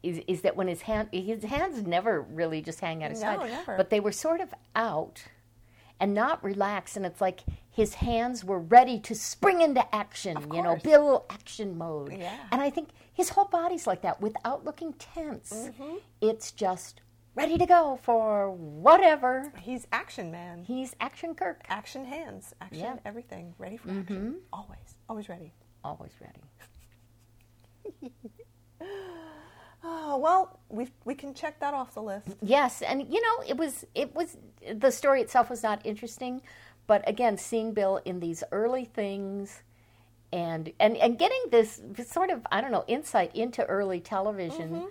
[0.02, 3.36] is, is that when his hand his hands never really just hang out his No,
[3.38, 3.76] side, never.
[3.76, 5.22] but they were sort of out
[6.00, 10.36] and not relaxed, and it's like his hands were ready to spring into action.
[10.52, 10.82] You know, course.
[10.82, 12.12] Bill action mode.
[12.12, 12.36] Yeah.
[12.50, 15.52] And I think his whole body's like that without looking tense.
[15.52, 15.96] Mm-hmm.
[16.20, 17.02] It's just
[17.34, 19.52] ready to go for whatever.
[19.60, 20.64] He's action man.
[20.64, 21.62] He's Action Kirk.
[21.68, 22.54] Action hands.
[22.60, 23.54] Action everything.
[23.58, 24.36] Ready for action.
[24.52, 24.96] Always.
[25.08, 25.52] Always ready.
[25.84, 26.40] Always ready.
[29.84, 32.28] Oh well, we we can check that off the list.
[32.40, 34.36] Yes, and you know, it was it was
[34.72, 36.40] the story itself was not interesting,
[36.86, 39.62] but again, seeing Bill in these early things
[40.32, 44.86] and and and getting this sort of I don't know insight into early television mm-hmm.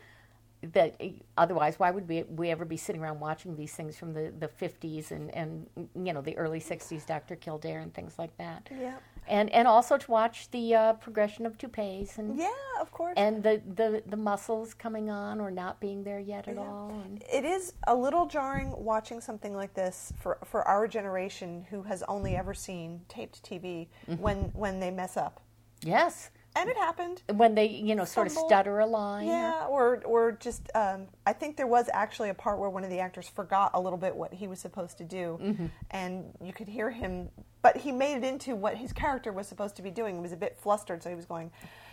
[0.74, 4.13] That eh, otherwise why would we we ever be sitting around watching these things from
[4.13, 7.36] the the 50s and and you know the early 60s Dr.
[7.36, 8.69] Kildare and things like that.
[8.71, 8.97] Yeah.
[9.28, 13.13] And and also to watch the uh, progression of toupees and Yeah, of course.
[13.17, 16.62] and the, the the muscles coming on or not being there yet at Yeah.
[16.62, 16.89] all.
[17.06, 21.84] And, it is a little jarring watching something like this for, for our generation who
[21.84, 24.21] has only ever seen taped TV Mm-hmm.
[24.21, 25.39] when when they mess up.
[25.82, 26.30] yes.
[26.56, 27.22] And it happened.
[27.34, 31.34] when they you know sort of stutter a line Yeah, or or just um, I
[31.34, 34.16] think there was actually a part where one of the actors forgot a little bit
[34.16, 35.66] what he was supposed to do, Mm-hmm.
[35.92, 37.30] and you could hear him,
[37.62, 40.16] but he made it into what his character was supposed to be doing.
[40.16, 41.52] He was a bit flustered, so he was going,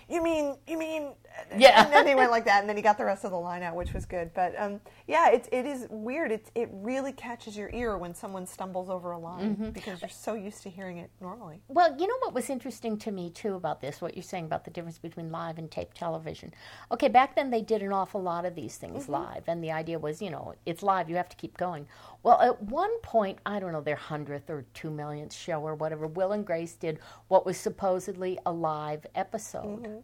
[0.08, 1.12] "You mean, you mean?"
[1.56, 1.82] Yeah.
[1.84, 3.62] and then he went like that, and then he got the rest of the line
[3.62, 4.32] out, which was good.
[4.34, 6.32] But um, yeah, it it is weird.
[6.32, 9.70] It it really catches your ear when someone stumbles over a line Mm-hmm.
[9.70, 11.60] because you're so used to hearing it normally.
[11.68, 14.64] well you know what was interesting to me too about this what you're saying about
[14.64, 16.52] the difference between live and tape television
[16.90, 19.12] okay back then they did an awful lot of these things Mm-hmm.
[19.12, 21.86] live and the idea was you know it's live you have to keep going
[22.22, 26.06] well at one point i don't know their hundredth or two millionth show or whatever
[26.06, 29.98] will and grace did what was supposedly a live episode Mm-hmm.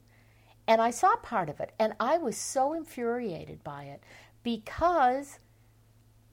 [0.68, 4.02] and i saw part of it and i was so infuriated by it
[4.42, 5.38] because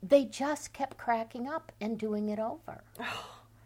[0.03, 2.83] they just kept cracking up and doing it over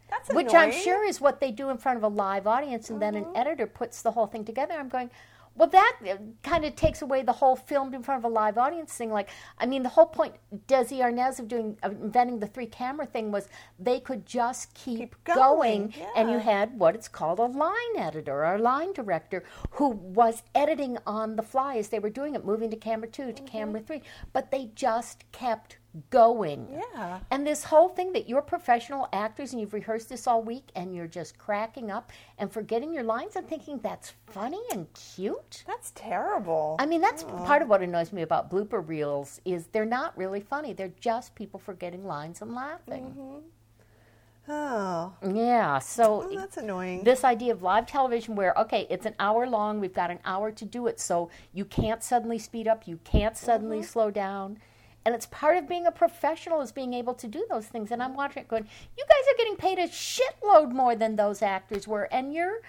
[0.08, 3.02] That's which I'm sure is what they do in front of a live audience, and
[3.02, 3.30] then Mm-hmm.
[3.32, 4.76] an editor puts the whole thing together.
[4.76, 5.10] I'm going,
[5.58, 8.58] well, that uh, kind of takes away the whole filmed in front of a live
[8.58, 9.12] audience thing.
[9.12, 10.36] Like, I mean, the whole point,
[10.68, 13.48] Desi Arnaz of doing of inventing the three camera thing was
[13.80, 17.98] they could just keep, Keep going, going, and you had what it's called a line
[17.98, 22.36] editor or a line director who was editing on the fly as they were doing
[22.36, 23.46] it, moving to camera two to mm-hmm.
[23.46, 24.02] camera three,
[24.34, 25.78] but they just kept
[26.10, 26.68] going.
[26.72, 27.20] Yeah.
[27.32, 30.96] And this whole thing that you're professional actors and you've rehearsed this all week and
[30.96, 35.64] you're just cracking up and forgetting your lines and thinking that's funny and cute.
[35.68, 36.76] That's terrible.
[36.80, 40.42] I mean, that's part of what annoys me about blooper reels is they're not really
[40.42, 40.74] funny.
[40.74, 43.16] They're just people forgetting lines and laughing.
[43.18, 44.52] Mm-hmm.
[44.52, 47.04] oh, Yeah, so oh, that's annoying.
[47.04, 50.52] this idea of live television where okay it's an hour long we've got an hour
[50.52, 53.86] to do it so you can't suddenly speed up you can't suddenly mm-hmm.
[53.86, 54.60] slow down
[55.06, 57.92] and it's part of being a professional is being able to do those things.
[57.92, 61.42] And i'm watching it going you guys are getting paid a shitload more than those
[61.42, 62.04] actors were.
[62.12, 62.62] And you're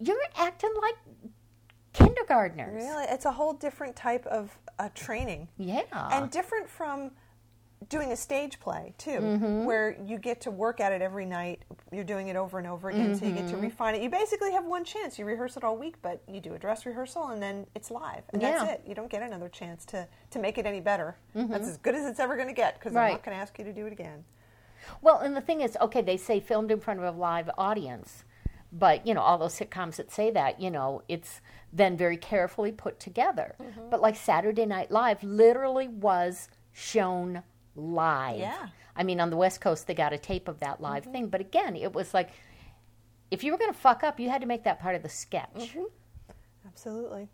[0.00, 0.96] you're acting like
[1.92, 2.82] kindergartners.
[2.82, 5.82] Really, it's a whole different type of uh, training, yeah.
[6.10, 7.12] And different from
[7.88, 9.64] doing a stage play too, Mm-hmm.
[9.64, 11.62] where you get to work at it every night.
[11.90, 13.62] You're doing it over and over again, so you get to Mm-hmm.
[13.62, 14.02] refine it.
[14.02, 15.18] You basically have one chance.
[15.18, 18.22] You rehearse it all week, but you do a dress rehearsal, and then it's live,
[18.32, 18.52] and Yeah.
[18.64, 18.82] that's it.
[18.88, 21.16] You don't get another chance to to make it any better.
[21.34, 23.12] That's as good as it's ever going to get because I'm Mm-hmm.
[23.12, 24.24] Not going to ask you to do it again.
[25.00, 28.24] Well, and the thing is, okay, they say filmed in front of a live audience,
[28.72, 31.40] but you know, all those sitcoms that say that, you know, it's
[31.72, 33.54] then very carefully put together.
[33.60, 33.90] Mm-hmm.
[33.90, 37.42] But like Saturday Night Live literally was shown
[37.76, 38.38] live.
[38.38, 38.68] Yeah.
[38.94, 41.12] I mean, on the West Coast, they got a tape of that live Mm-hmm.
[41.12, 42.30] thing, but again, it was like
[43.30, 45.08] if you were going to fuck up, you had to make that part of the
[45.08, 45.48] sketch.
[45.54, 45.84] Mm-hmm.
[46.66, 47.28] Absolutely.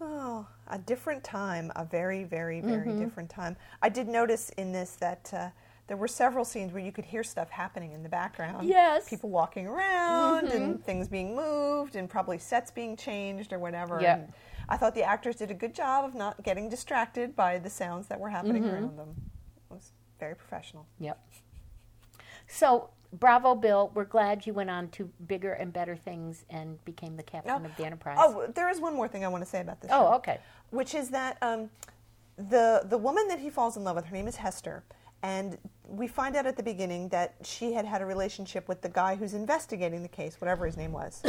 [0.00, 3.00] Oh, a different time, a very, very, very Mm-hmm.
[3.02, 3.56] different time.
[3.82, 5.48] I did notice in this that uh,
[5.86, 8.68] there were several scenes where you could hear stuff happening in the background.
[8.68, 9.02] Yes.
[9.04, 9.10] Mm-hmm.
[9.10, 13.98] People walking around and things being moved and probably sets being changed or whatever.
[14.00, 14.16] Yeah.
[14.18, 14.32] And
[14.68, 18.06] I thought the actors did a good job of not getting distracted by the sounds
[18.08, 18.74] that were happening Mm-hmm.
[18.74, 19.14] around them.
[19.70, 20.86] It was very professional.
[21.00, 21.20] Yep.
[22.46, 23.90] So, bravo, Bill.
[23.94, 27.76] We're glad you went on to bigger and better things and became the captain of
[27.76, 28.18] the Enterprise.
[28.20, 29.90] Oh, there is one more thing I want to say about this.
[29.92, 30.14] Oh, show.
[30.16, 30.38] okay.
[30.70, 31.70] which is that um,
[32.36, 34.82] the the woman that he falls in love with, her name is Hester,
[35.24, 35.56] and
[35.88, 39.14] we find out at the beginning that she had had a relationship with the guy
[39.16, 41.22] who's investigating the case, whatever his name was,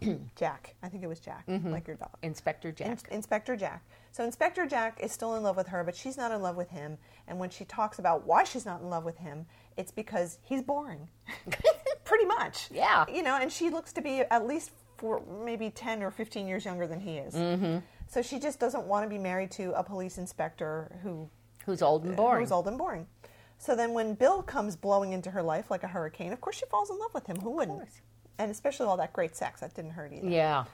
[0.36, 0.74] Jack.
[0.82, 2.10] I think it was Jack, like your dog.
[2.22, 2.88] Inspector Jack.
[3.10, 3.84] In- Inspector Jack.
[4.10, 6.70] So Inspector Jack is still in love with her, but she's not in love with
[6.70, 6.96] him.
[7.28, 9.44] And when she talks about why she's not in love with him,
[9.76, 11.08] it's because he's boring.
[12.04, 12.68] Pretty much.
[12.72, 13.04] Yeah.
[13.12, 16.64] You know, and she looks to be at least for maybe 10 or 15 years
[16.64, 17.34] younger than he is.
[17.34, 17.78] Mm-hmm.
[18.08, 21.28] So she just doesn't want to be married to a police inspector who
[21.66, 22.40] Who's old and boring.
[22.42, 23.06] who's old and boring.
[23.62, 26.66] So then when Bill comes blowing into her life like a hurricane, of course she
[26.66, 27.36] falls in love with him.
[27.36, 27.78] Who wouldn't?
[27.78, 28.00] course.
[28.38, 29.60] And especially all that great sex.
[29.60, 30.28] That didn't hurt either.
[30.28, 30.64] Yeah.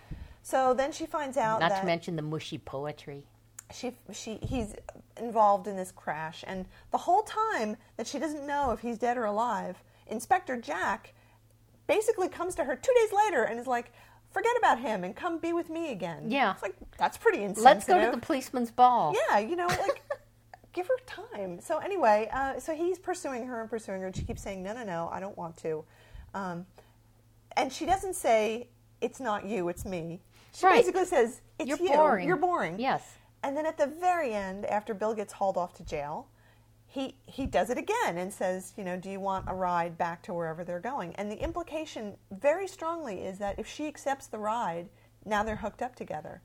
[0.43, 3.27] So then she finds out Not that to mention the mushy poetry.
[3.75, 4.75] she she he's
[5.19, 6.45] involved in this crash.
[6.47, 11.13] And the whole time that she doesn't know if he's dead or alive, Inspector Jack
[11.89, 13.93] basically comes to her two days later and is like,
[14.31, 16.31] forget about him and come be with me again.
[16.31, 16.53] Yeah.
[16.53, 17.65] It's like, that's pretty insensitive.
[17.65, 19.15] Let's go to the policeman's ball.
[19.29, 20.03] Yeah, you know, like
[20.73, 21.61] give her time.
[21.61, 24.73] So anyway, uh, so he's pursuing her and pursuing her, and she keeps saying, "No,
[24.73, 25.85] no, no, I don't want to,"
[26.35, 26.67] um,
[27.57, 28.69] and she doesn't say,
[29.01, 30.21] "It's not you, it's me."
[30.53, 30.79] She Right.
[30.81, 31.93] basically says, "It's You're you.
[31.97, 33.03] boring." You're boring." Yes.
[33.43, 36.29] And then at the very end, after Bill gets hauled off to jail,
[36.87, 40.23] he he does it again and says, you know, do you want a ride back
[40.23, 41.15] to wherever they're going?
[41.17, 44.89] And the implication very strongly is that if she accepts the ride,
[45.25, 46.41] now they're hooked up together.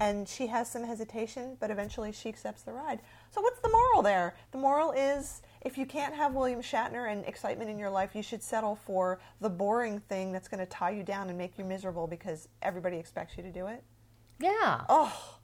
[0.00, 3.00] And she has some hesitation, but eventually she accepts the ride.
[3.32, 4.34] So what's the moral there?
[4.52, 8.22] The moral is if you can't have William Shatner and excitement in your life, you
[8.22, 11.64] should settle for the boring thing that's going to tie you down and make you
[11.64, 13.82] miserable because everybody expects you to do it.
[14.38, 14.82] Yeah.
[14.88, 15.38] Oh,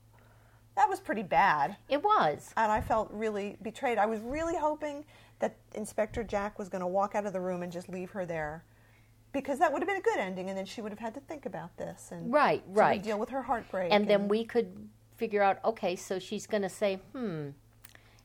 [0.76, 2.52] that was pretty bad It was.
[2.56, 3.96] and I felt really betrayed.
[3.96, 5.04] I was really hoping
[5.38, 8.26] that Inspector Jack was going to walk out of the room and just leave her
[8.26, 8.64] there,
[9.32, 11.20] because that would have been a good ending, and then she would have had to
[11.20, 13.02] think about this and Right, right.
[13.02, 13.92] deal with her heartbreak.
[13.92, 17.48] And then we could figure out okay, so she's going to say, hmm,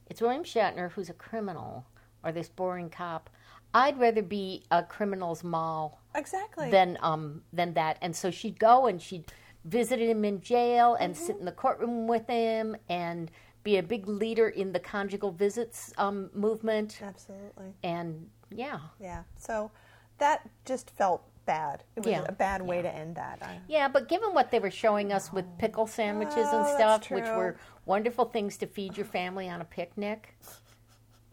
[0.08, 1.86] it's William Shatner who's a criminal
[2.24, 3.30] or this boring cop.
[3.74, 7.98] I'd rather be a criminal's mall exactly than um than that.
[8.02, 9.26] And so she'd go and she'd
[9.66, 11.26] visit him in jail and Mm-hmm.
[11.26, 13.32] sit in the courtroom with him and
[13.64, 17.00] be a big leader in the conjugal visits um, movement.
[17.02, 19.24] absolutely And yeah, yeah.
[19.38, 19.72] So
[20.18, 21.84] that just felt bad.
[21.96, 23.40] It was Yeah, a bad way to end that.
[23.42, 23.88] I, yeah.
[23.88, 27.56] But given what they were showing us with pickle sandwiches Oh, and stuff, which were
[27.86, 30.36] wonderful things to feed your family on a picnic,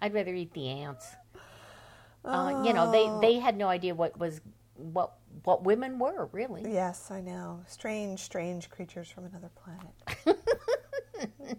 [0.00, 1.06] I'd rather eat the ants.
[2.24, 3.20] Uh, you know, Oh.
[3.20, 4.40] they they had no idea what was
[4.76, 6.62] what what women were really.
[6.70, 7.62] yes, I know.
[7.66, 10.38] Strange, strange creatures from another planet.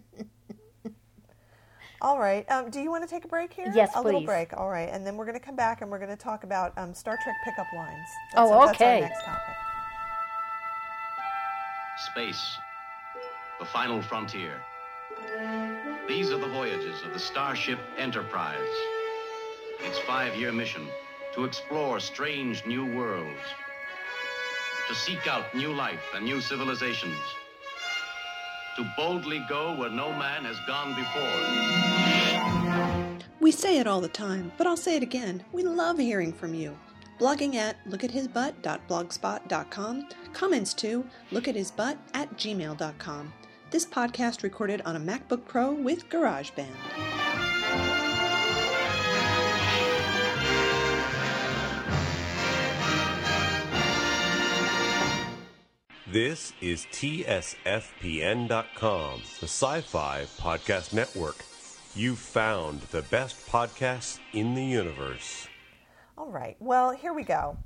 [2.00, 2.48] All right.
[2.50, 3.70] Um, do you want to take a break here?
[3.74, 4.52] Yes, a little break.
[4.56, 6.76] All right, and then we're going to come back and we're going to talk about
[6.76, 8.08] um, Star Trek pickup lines.
[8.36, 9.00] Oh, That's our okay.
[9.02, 9.54] next topic.
[12.10, 12.56] Space,
[13.60, 14.60] the final frontier.
[16.08, 18.58] These are the voyages of the Starship Enterprise.
[19.80, 20.86] Its five year mission
[21.34, 23.40] to explore strange new worlds,
[24.88, 27.18] to seek out new life and new civilizations,
[28.76, 31.22] to boldly go where no man has gone before.
[33.40, 35.44] We say it all the time, but I'll say it again.
[35.52, 36.76] We love hearing from you.
[37.18, 43.32] Blogging at lookathisbutt.blogspot.com, comments to lookathisbutt at gmail.com.
[43.72, 46.66] This podcast recorded on a MacBook Pro with GarageBand.
[56.06, 57.62] This is TSFPN.com,
[59.40, 61.36] the sci fi podcast network.
[61.94, 65.48] You've found the best podcasts in the universe.
[66.18, 66.58] All right.
[66.60, 67.56] Well, here we go.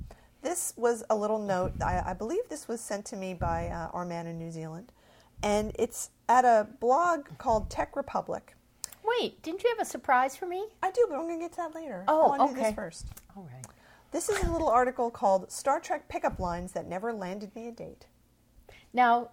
[0.41, 1.73] This was a little note.
[1.81, 4.93] I, I believe this was sent to me by uh, our man in New Zealand,
[5.43, 8.55] and it's at a blog called Tech Republic.
[9.03, 10.65] Wait, didn't you have a surprise for me?
[10.83, 12.03] I do, but I'm going to get to that later.
[12.07, 12.69] Oh, I want to do okay.
[12.69, 13.07] this first.
[13.35, 13.65] All right.
[14.11, 17.71] This is a little article called Star Trek Pickup Lines That Never Landed Me a
[17.71, 18.07] Date.
[18.93, 19.31] Now,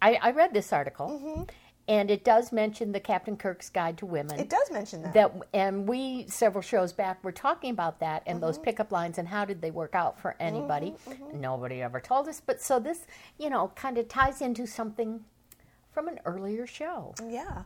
[0.00, 1.42] I, I read this article, Mm-hmm.
[1.88, 4.38] And it does mention the Captain Kirk's Guide to Women.
[4.38, 5.14] It does mention that.
[5.14, 8.46] that and we several shows back were talking about that and Mm-hmm.
[8.46, 10.94] those pickup lines and how did they work out for anybody
[11.34, 13.06] nobody ever told us but so this
[13.38, 15.24] you know kind of ties into something
[15.90, 17.62] from an earlier show Yeah.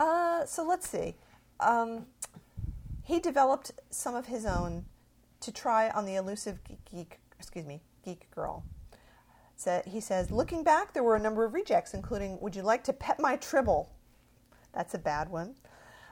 [0.00, 1.14] Uh, so let's see.
[1.60, 2.06] Um,
[3.04, 4.84] he developed some of his own
[5.40, 8.64] to try on the elusive geek, geek excuse me, geek girl.
[9.56, 12.84] So he says, looking back, there were a number of rejects, including, "Would you like
[12.84, 13.90] to pet my tribble?"
[14.72, 15.54] That's a bad one.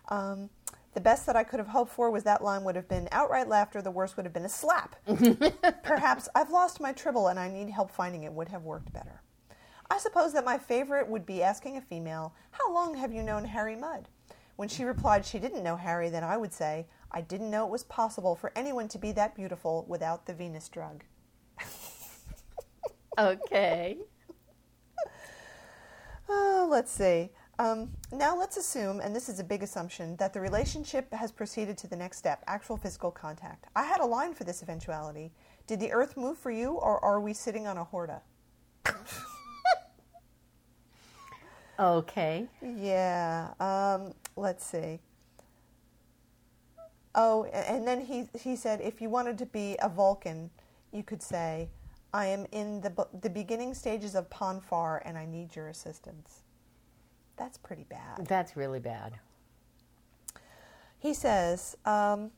[0.09, 0.51] Um,
[0.95, 3.49] the best that I could have hoped for was that line would have been outright
[3.49, 3.81] laughter.
[3.81, 4.97] The worst would have been a slap.
[5.83, 9.23] Perhaps I've lost my tribble and I need help finding it would have worked better.
[9.91, 13.45] I suppose that my favorite would be asking a female, How long have you known
[13.45, 14.09] Harry Mudd?
[14.57, 17.73] When she replied she didn't know Harry, then I would say, I didn't know it
[17.73, 21.05] was possible for anyone to be that beautiful without the Venus drug.
[23.19, 23.99] Okay
[26.29, 27.31] Uh, let's see.
[27.59, 31.77] Um, now let's assume, and this is a big assumption, that the relationship has proceeded
[31.79, 33.67] to the next step actual physical contact.
[33.77, 35.33] I had a line for this eventuality.
[35.67, 38.23] Did the earth move for you, or are we sitting on a horta?
[41.79, 43.53] okay Yeah.
[43.61, 45.01] Um, let's see.
[47.15, 50.51] Oh, and then he he said, if you wanted to be a Vulcan,
[50.93, 51.69] you could say,
[52.13, 56.43] "I am in the the beginning stages of Pon farr, and I need your assistance."
[57.37, 58.27] That's pretty bad.
[58.27, 59.19] That's really bad.
[60.99, 62.31] He says, um,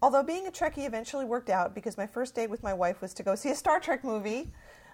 [0.00, 3.12] although being a Trekkie eventually worked out because my first date with my wife was
[3.14, 4.52] to go see a Star Trek movie,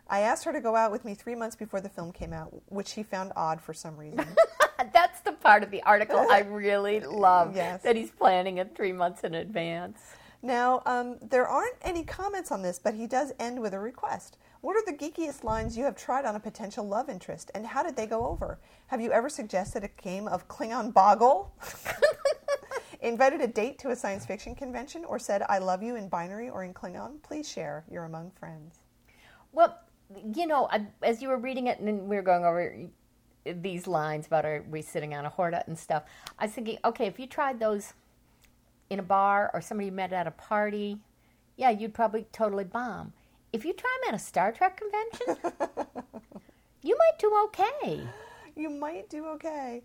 [0.09, 2.53] I asked her to go out with me three months before the film came out,
[2.71, 4.27] which he found odd for some reason.
[4.93, 7.57] That's the part of the article I really love.
[7.57, 7.83] Yes.
[7.83, 9.99] That he's planning it three months in advance.
[10.45, 14.37] Now, um, there aren't any comments on this, but he does end with a request.
[14.61, 17.83] What are the geekiest lines you have tried on a potential love interest, and how
[17.83, 18.59] did they go over?
[18.89, 21.51] Have you ever suggested a game of Klingon Boggle?
[23.01, 26.51] Invited a date to a science fiction convention, or said "I love you" in binary
[26.51, 27.23] or in Klingon?
[27.23, 27.85] Please share.
[27.91, 28.81] You're among friends.
[29.53, 29.79] Well,
[30.35, 32.77] you know, I, as you were reading it and we were going over
[33.47, 36.03] these lines about are we sitting on a horta and stuff,
[36.39, 37.95] I was thinking, okay, if you tried those
[38.91, 40.99] in a bar or somebody you met at a party,
[41.57, 43.13] yeah, you'd probably totally bomb.
[43.53, 45.53] If you try them at a Star Trek convention,
[46.83, 48.01] you might do okay.
[48.57, 49.83] You might do okay.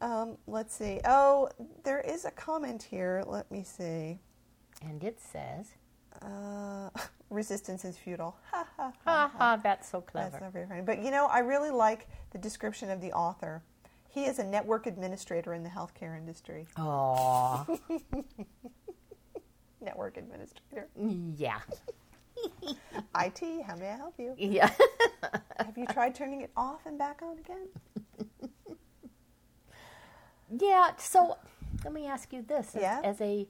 [0.00, 1.00] Um, let's see.
[1.04, 1.48] Oh,
[1.84, 3.24] there is a comment here.
[3.26, 4.18] Let me see.
[4.82, 5.72] And it says,
[6.22, 6.90] Uh,
[7.30, 8.36] resistance is futile.
[8.50, 8.92] Ha ha.
[9.04, 10.30] ha ha, that's so clever.
[10.30, 10.82] That's not very funny.
[10.82, 13.62] But you know, I really like the description of the author.
[14.16, 16.66] He is a network administrator in the healthcare industry.
[16.78, 17.66] Aw,
[19.82, 20.88] Network administrator.
[21.36, 21.58] yeah.
[23.20, 24.34] IT, how may I help you?
[24.38, 24.70] Yeah.
[25.58, 27.68] Have you tried turning it off and back on again?
[30.58, 31.36] Yeah, so
[31.84, 33.00] let me ask you this as, Yeah?
[33.04, 33.46] as a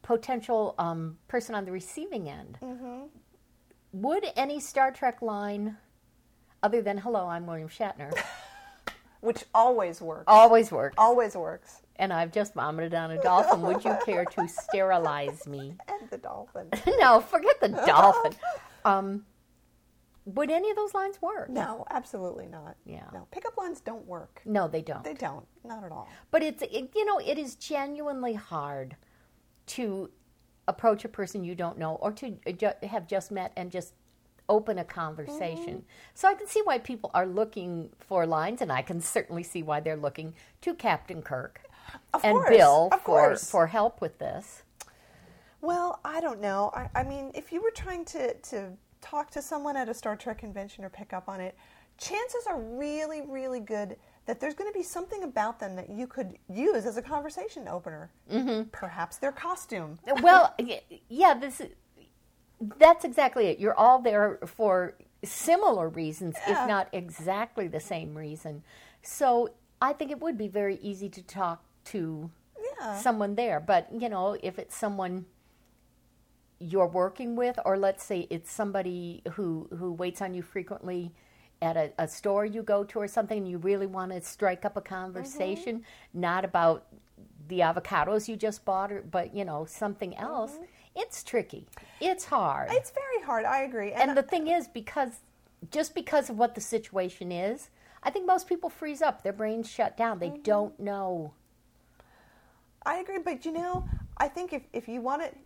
[0.00, 3.02] potential um, person on the receiving end, Mm-hmm.
[3.92, 5.76] would any Star Trek line,
[6.62, 8.10] other than "Hello, I'm William Shatner,"
[9.24, 10.24] Which always works.
[10.26, 10.94] always works.
[10.98, 11.80] Always works.
[11.96, 13.62] And I've just vomited on a dolphin.
[13.62, 15.76] Would you care to sterilize me?
[15.88, 16.68] And the dolphin.
[16.98, 18.32] no, forget the dolphin.
[18.86, 19.24] Um,
[20.26, 21.48] would any of those lines work?
[21.48, 22.76] No, absolutely not.
[22.84, 23.06] Yeah.
[23.14, 24.42] No, pickup lines don't work.
[24.44, 25.02] No, they don't.
[25.02, 25.46] They don't.
[25.64, 26.06] Not at all.
[26.30, 28.96] But it's it, you know it is genuinely hard
[29.68, 30.10] to
[30.68, 33.94] approach a person you don't know or to uh, ju- have just met and just
[34.48, 35.84] open a conversation.
[36.14, 39.62] So I can see why people are looking for lines, and I can certainly see
[39.62, 41.60] why they're looking to Captain Kirk
[42.12, 43.50] Of and course, Bill of for course.
[43.50, 44.62] for help with this.
[45.60, 46.70] Well, I don't know.
[46.74, 50.14] I, I mean, if you were trying to, to talk to someone at a Star
[50.16, 51.56] Trek convention or pick up on it,
[51.96, 56.06] chances are really, really good that there's going to be something about them that you
[56.06, 58.10] could use as a conversation opener.
[58.32, 58.68] Mm-hmm.
[58.72, 59.98] Perhaps their costume.
[60.22, 60.54] well,
[61.08, 61.68] yeah, this is,
[62.78, 63.58] that's exactly it.
[63.58, 66.62] You're all there for similar reasons, Yeah.
[66.62, 68.62] if not exactly the same reason.
[69.02, 69.50] So
[69.80, 72.30] I think it would be very easy to talk to
[72.80, 72.98] Yeah.
[72.98, 73.60] someone there.
[73.60, 75.26] But you know, if it's someone
[76.58, 81.12] you're working with, or let's say it's somebody who who waits on you frequently
[81.60, 84.64] at a, a store you go to or something, and you really want to strike
[84.64, 86.20] up a conversation, mm-hmm.
[86.20, 86.86] not about
[87.48, 90.52] the avocados you just bought, or, but you know something else.
[90.52, 90.64] Mm-hmm.
[90.96, 91.66] It's tricky.
[92.00, 92.70] It's hard.
[92.72, 93.44] It's very hard.
[93.44, 93.92] I agree.
[93.92, 95.20] and the thing is, because
[95.70, 97.70] just because of what the situation is,
[98.02, 99.22] I think most people freeze up.
[99.22, 100.18] Their brains shut down.
[100.18, 100.42] They mm-hmm.
[100.42, 101.32] don't know.
[102.84, 105.36] I agree, but you know, I think if, if you want it,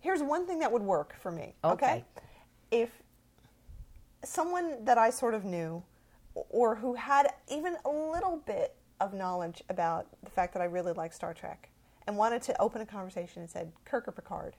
[0.00, 1.54] here's one thing that would work for me.
[1.64, 2.04] Okay.
[2.70, 2.90] If
[4.24, 5.82] someone that I sort of knew
[6.34, 10.92] or who had even a little bit of knowledge about the fact that I really
[10.92, 11.70] like Star Trek
[12.06, 14.54] and wanted to open a conversation and said, Kirk or Picard,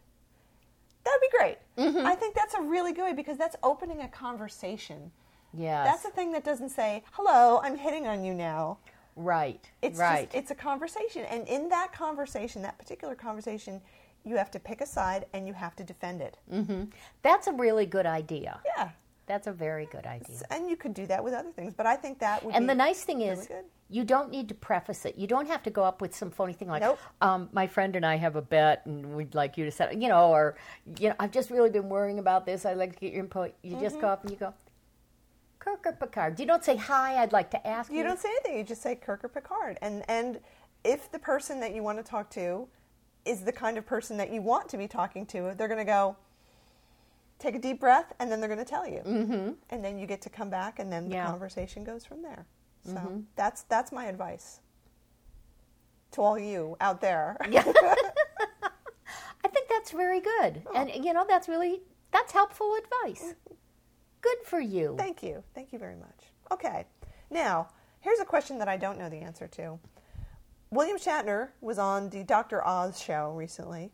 [1.03, 1.57] that would be great.
[1.77, 2.07] Mm-hmm.
[2.07, 5.11] I think that's a really good way because that's opening a conversation.
[5.53, 5.83] Yeah.
[5.83, 8.77] That's a thing that doesn't say, hello, I'm hitting on you now.
[9.15, 9.69] right.
[9.81, 10.31] It's right.
[10.31, 13.81] just it's a conversation, and in that conversation, that particular conversation,
[14.25, 16.37] you have to pick a side and you have to defend it.
[17.21, 18.61] That's a really good idea.
[18.77, 18.89] Yeah,
[19.25, 20.35] That's a very good idea.
[20.49, 22.51] and you could do that with other things, but I think that would.
[22.51, 23.63] Be And the nice thing really is, good.
[23.89, 25.17] you don't need to preface it.
[25.17, 26.99] You don't have to go up with some phony thing like, Nope.
[27.21, 30.09] um, "My friend and I have a bet, and we'd like you to set," you
[30.09, 30.55] know, or
[30.99, 32.65] you know, I've just really been worrying about this.
[32.65, 33.53] I'd like to get your input.
[33.63, 34.01] You just Mm-hmm.
[34.01, 34.53] go up and you go,
[35.59, 38.29] "Kirk or Picard." You don't say, "Hi, I'd like to ask you." you don't say
[38.29, 38.57] anything.
[38.57, 40.39] You just say Kirk or Picard, and and
[40.83, 42.67] if the person that you want to talk to
[43.23, 45.85] is the kind of person that you want to be talking to, they're going to
[45.85, 46.17] go.
[47.43, 49.51] Take a deep breath, and then they're going to tell you, mm-hmm.
[49.69, 51.25] and then you get to come back, and then the Yeah.
[51.25, 52.45] conversation goes from there.
[52.85, 54.61] So that's that's my advice
[56.11, 57.35] to all you out there.
[57.41, 57.49] I
[59.49, 60.73] think that's very good, Oh.
[60.73, 63.33] and you know, that's really that's helpful advice.
[64.21, 64.95] Good for you.
[64.97, 65.43] Thank you.
[65.53, 66.31] Thank you very much.
[66.49, 66.85] Okay.
[67.29, 67.67] Now,
[67.99, 69.77] here's a question that I don't know the answer to.
[70.71, 72.65] William Shatner was on the Dr.
[72.65, 73.91] Oz show recently.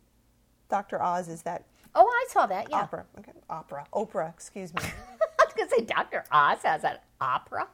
[0.68, 1.02] Dr.
[1.02, 1.64] Oz is that
[1.94, 2.68] oh, I saw that.
[2.70, 3.04] Yeah, opera.
[3.18, 3.86] Okay, opera.
[3.92, 4.82] Oprah, excuse me.
[5.40, 6.24] I was gonna say Dr.
[6.30, 7.68] Oz has an opera.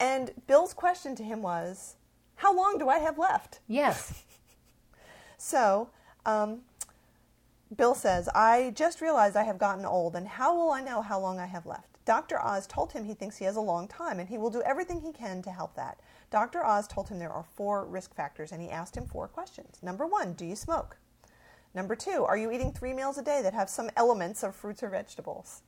[0.00, 1.96] And Bill's question to him was,
[2.36, 3.60] How long do I have left?
[3.66, 4.24] Yes.
[5.40, 5.90] So,
[6.26, 6.62] um,
[7.74, 11.20] Bill says, I just realized I have gotten old, and how will I know how
[11.20, 12.04] long I have left?
[12.04, 12.42] Dr.
[12.42, 15.00] Oz told him he thinks he has a long time, and he will do everything
[15.00, 16.00] he can to help that.
[16.30, 16.64] Dr.
[16.64, 19.78] Oz told him there are four risk factors, and he asked him four questions.
[19.82, 20.96] Number one, do you smoke?
[21.74, 24.82] Number two, are you eating three meals a day that have some elements of fruits
[24.82, 25.62] or vegetables?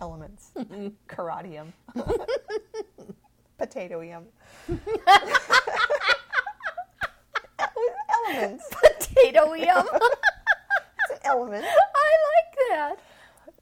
[0.00, 0.52] Elements.
[1.08, 1.72] Karadium.
[3.60, 4.24] Potatoium.
[8.26, 8.64] elements.
[8.70, 9.86] Potato yum.
[9.88, 11.64] It's an element.
[11.64, 12.96] I like that.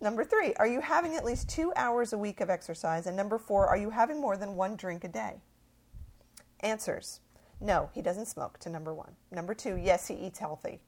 [0.01, 3.07] Number three, are you having at least two hours a week of exercise?
[3.07, 5.41] And number four, are you having more than one drink a day?
[6.61, 7.21] Answers
[7.63, 9.13] no, he doesn't smoke to number one.
[9.31, 10.81] Number two, yes, he eats healthy.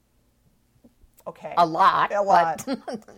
[1.27, 1.55] Okay.
[1.57, 2.67] A lot, A lot.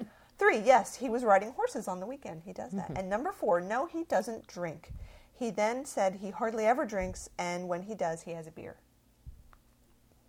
[0.38, 2.42] Three, yes, he was riding horses on the weekend.
[2.44, 2.92] He does that.
[2.94, 4.92] And number four, no, he doesn't drink.
[5.32, 8.76] He then said he hardly ever drinks, and when he does, he has a beer.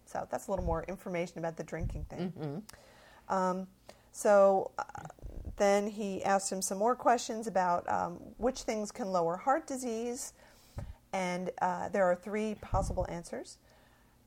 [0.06, 2.32] So that's a little more information about the drinking thing.
[3.30, 3.68] Um,
[4.14, 4.84] so uh,
[5.58, 10.32] then he asked him some more questions about um, which things can lower heart disease,
[11.12, 13.58] and uh, there are three possible answers: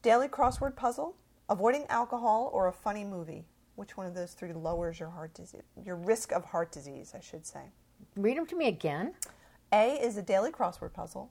[0.03, 1.15] daily crossword puzzle,
[1.51, 3.45] avoiding alcohol, or a funny movie.
[3.75, 7.21] Which one of those three lowers your heart disease, your risk of heart disease, I
[7.21, 7.61] should say?
[8.17, 9.15] Read them to me again.
[9.73, 11.31] A is a daily crossword puzzle.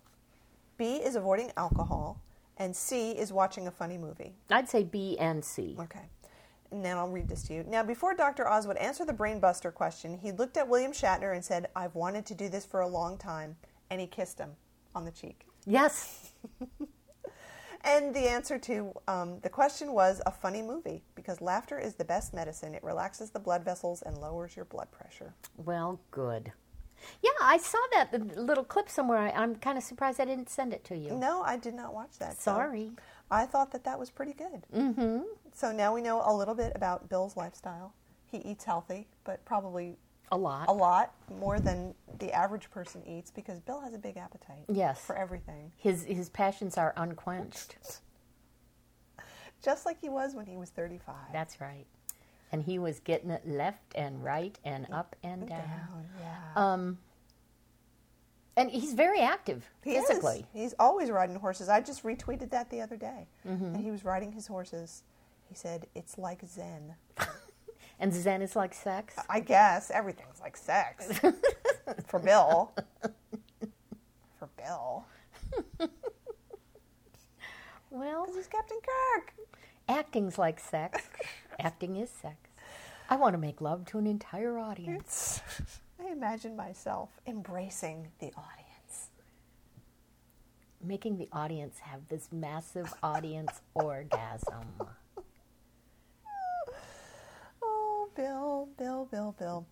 [0.77, 2.21] B is avoiding alcohol,
[2.57, 4.33] and C is watching a funny movie.
[4.49, 5.75] I'd say B and C.
[5.79, 6.05] Okay.
[6.71, 7.63] And then I'll read this to you.
[7.67, 8.47] Now, before Dr.
[8.47, 12.25] Oz would answer the brainbuster question, he looked at William Shatner and said, I've wanted
[12.27, 13.55] to do this for a long time.
[13.89, 14.51] And he kissed him
[14.93, 15.45] on the cheek.
[15.65, 16.31] Yes.
[17.81, 22.05] And the answer to um, the question was a funny movie because laughter is the
[22.05, 22.75] best medicine.
[22.75, 25.33] It relaxes the blood vessels and lowers your blood pressure.
[25.57, 26.51] Well, good.
[27.23, 29.17] Yeah, I saw that little clip somewhere.
[29.17, 31.11] I, I'm kind of surprised I didn't send it to you.
[31.15, 32.33] No, I did not watch that.
[32.41, 32.91] so Sorry.
[33.31, 34.63] I thought that that was pretty good.
[34.75, 35.19] Mm-hmm.
[35.53, 37.93] So now we know a little bit about Bill's lifestyle.
[38.29, 39.97] He eats healthy, but probably
[40.31, 40.67] A lot.
[40.69, 44.65] a lot more than the average person eats because Bill has a big appetite.
[44.67, 44.99] Yes.
[45.05, 45.71] For everything.
[45.77, 47.75] His his passions are unquenched.
[49.63, 51.15] Just like he was when he was 35.
[51.33, 51.85] That's right.
[52.51, 55.59] And he was getting it left and right and up and down.
[55.59, 56.33] Down, yeah.
[56.73, 56.97] Um,
[58.55, 60.39] and he's very active He physically.
[60.39, 60.61] is.
[60.61, 61.69] He's always riding horses.
[61.69, 63.27] I just retweeted that the other day.
[63.47, 63.65] Mm-hmm.
[63.75, 65.03] And he was riding his horses.
[65.47, 66.95] He said, It's like Zen.
[67.99, 69.15] And Zen is like sex.
[69.29, 71.19] I guess everything's like sex.
[72.07, 72.71] For Bill.
[74.39, 75.05] For Bill.
[77.89, 78.77] Well, Because he's Captain
[79.15, 79.33] Kirk.
[79.89, 81.01] acting's like sex.
[81.59, 82.35] Acting is sex.
[83.09, 85.41] I want to make love to an entire audience.
[85.57, 89.09] It's, I imagine myself embracing the audience.
[90.81, 94.67] Making the audience have this massive audience orgasm.
[97.61, 99.65] Oh, Bill, Bill, Bill, Bill.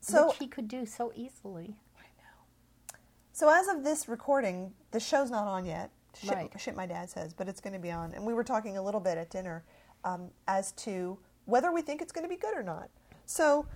[0.00, 1.76] So, which he could do so easily.
[1.98, 2.98] I know.
[3.32, 5.90] So as of this recording, the show's not on yet.
[6.18, 6.52] Shit, Right.
[6.58, 8.14] shit my dad says, but it's going to be on.
[8.14, 9.64] And we were talking a little bit at dinner
[10.02, 12.88] um, as to whether we think it's going to be good or not.
[13.26, 13.66] So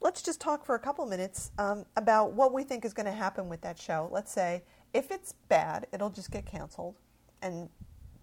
[0.00, 3.12] let's just talk for a couple minutes um, about what we think is going to
[3.12, 4.08] happen with that show.
[4.10, 4.62] Let's say
[4.94, 6.94] if it's bad, it'll just get canceled,
[7.42, 7.68] and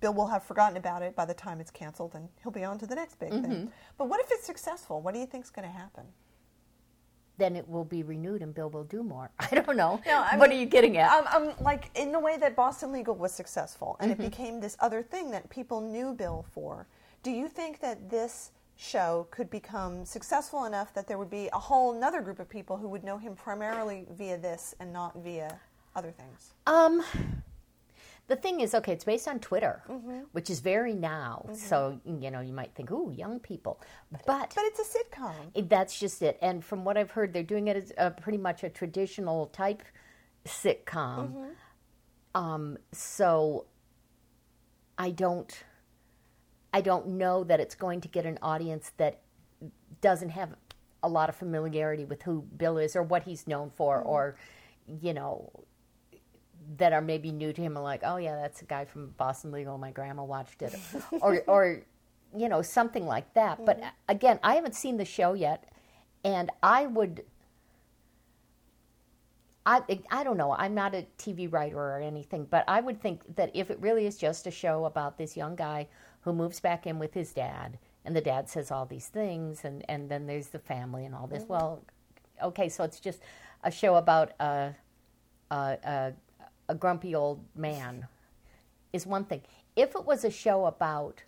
[0.05, 2.77] Bill will have forgotten about it by the time it's canceled, and he'll be on
[2.77, 3.71] to the next big thing.
[3.97, 5.01] But what if it's successful?
[5.01, 6.03] What do you think's going to happen?
[7.39, 9.31] Then it will be renewed and Bill will do more.
[9.39, 9.99] I don't know.
[10.05, 11.25] No, I what mean, are you getting at?
[11.27, 15.01] I'm like in the way that Boston Legal was successful, and it became this other
[15.01, 16.85] thing that people knew Bill for.
[17.23, 21.57] Do you think that this show could become successful enough that there would be a
[21.57, 25.59] whole another group of people who would know him primarily via this and not via
[25.95, 26.53] other things?
[26.67, 27.03] Um,
[28.27, 30.19] the thing is, okay, it's based on Twitter, Mm-hmm.
[30.31, 31.45] which is very now.
[31.53, 33.79] So you know, you might think, "Ooh, young people,"
[34.11, 35.33] but, But it's a sitcom.
[35.53, 36.37] it- that's just it.
[36.41, 39.83] And from what I've heard, they're doing it as a, pretty much a traditional type
[40.45, 41.29] sitcom.
[41.29, 41.45] Mm-hmm.
[42.43, 43.65] Um, so
[44.97, 45.51] I don't,
[46.73, 49.21] I don't know that it's going to get an audience that
[50.01, 50.55] doesn't have
[51.03, 54.09] a lot of familiarity with who Bill is or what he's known for, Mm-hmm.
[54.09, 54.35] or
[55.01, 55.49] you know,
[56.77, 59.51] that are maybe new to him are like, oh yeah, that's a guy from Boston
[59.51, 59.77] Legal.
[59.77, 60.77] My grandma watched it,
[61.21, 61.81] or or
[62.35, 63.65] you know something like that.
[63.65, 65.71] But again, I haven't seen the show yet,
[66.23, 67.23] and I would.
[69.67, 70.51] I, I don't know.
[70.51, 74.05] I'm not a TV writer or anything, but I would think that if it really
[74.05, 75.87] is just a show about this young guy
[76.21, 79.83] who moves back in with his dad, and the dad says all these things, and,
[79.89, 81.43] and then there's the family and all this.
[81.43, 81.53] Mm-hmm.
[81.53, 81.83] Well,
[82.43, 83.19] okay, so it's just
[83.63, 84.75] a show about a,
[85.49, 86.13] a, a,
[86.67, 88.07] a grumpy old man
[88.93, 89.41] is one thing.
[89.75, 91.23] If it was a show about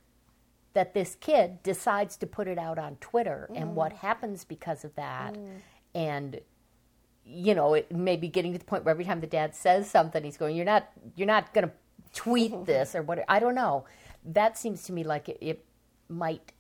[0.73, 3.97] that this kid decides to put it out on Twitter and what mm.
[3.97, 5.57] happens because of that, mm.
[5.95, 6.39] and
[7.29, 9.89] you know, it may be getting to the point where every time the dad says
[9.89, 11.73] something, he's going, "You're not, you're not going to
[12.13, 13.85] tweet this or what?" I don't know.
[14.23, 15.65] That seems to me like it, it
[16.09, 16.53] might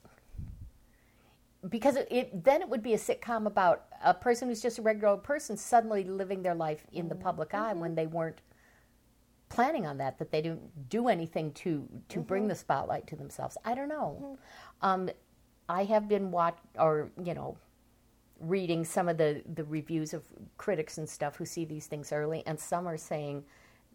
[1.69, 4.81] because it, it then it would be a sitcom about a person who's just a
[4.81, 7.21] regular old person suddenly living their life in the mm.
[7.21, 7.95] public eye when mm-hmm.
[7.95, 8.41] they weren't
[9.49, 12.49] planning on that that they didn't do anything to to bring mm-hmm.
[12.49, 13.57] the spotlight to themselves.
[13.65, 14.17] I don't know.
[14.21, 14.87] Mm-hmm.
[14.89, 15.09] Um,
[15.69, 17.57] i have been watch or you know
[18.39, 20.23] reading some of the the reviews of
[20.55, 23.43] critics and stuff who see these things early and some are saying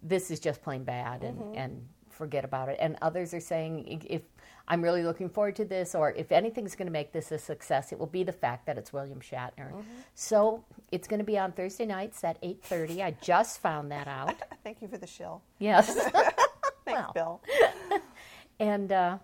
[0.02, 1.58] this is just plain bad and, mm-hmm.
[1.58, 2.76] and forget about it.
[2.80, 4.22] And others are saying if
[4.68, 7.92] i'm really looking forward to this or if anything's going to make this a success
[7.92, 9.72] it will be the fact that it's william shatner
[10.14, 14.34] so it's going to be on thursday nights at 8.30 i just found that out
[14.64, 15.42] Thank you for the shill.
[15.58, 15.94] yes
[16.84, 17.40] Thanks, Well.
[17.50, 18.00] Bill.
[18.60, 19.18] and uh,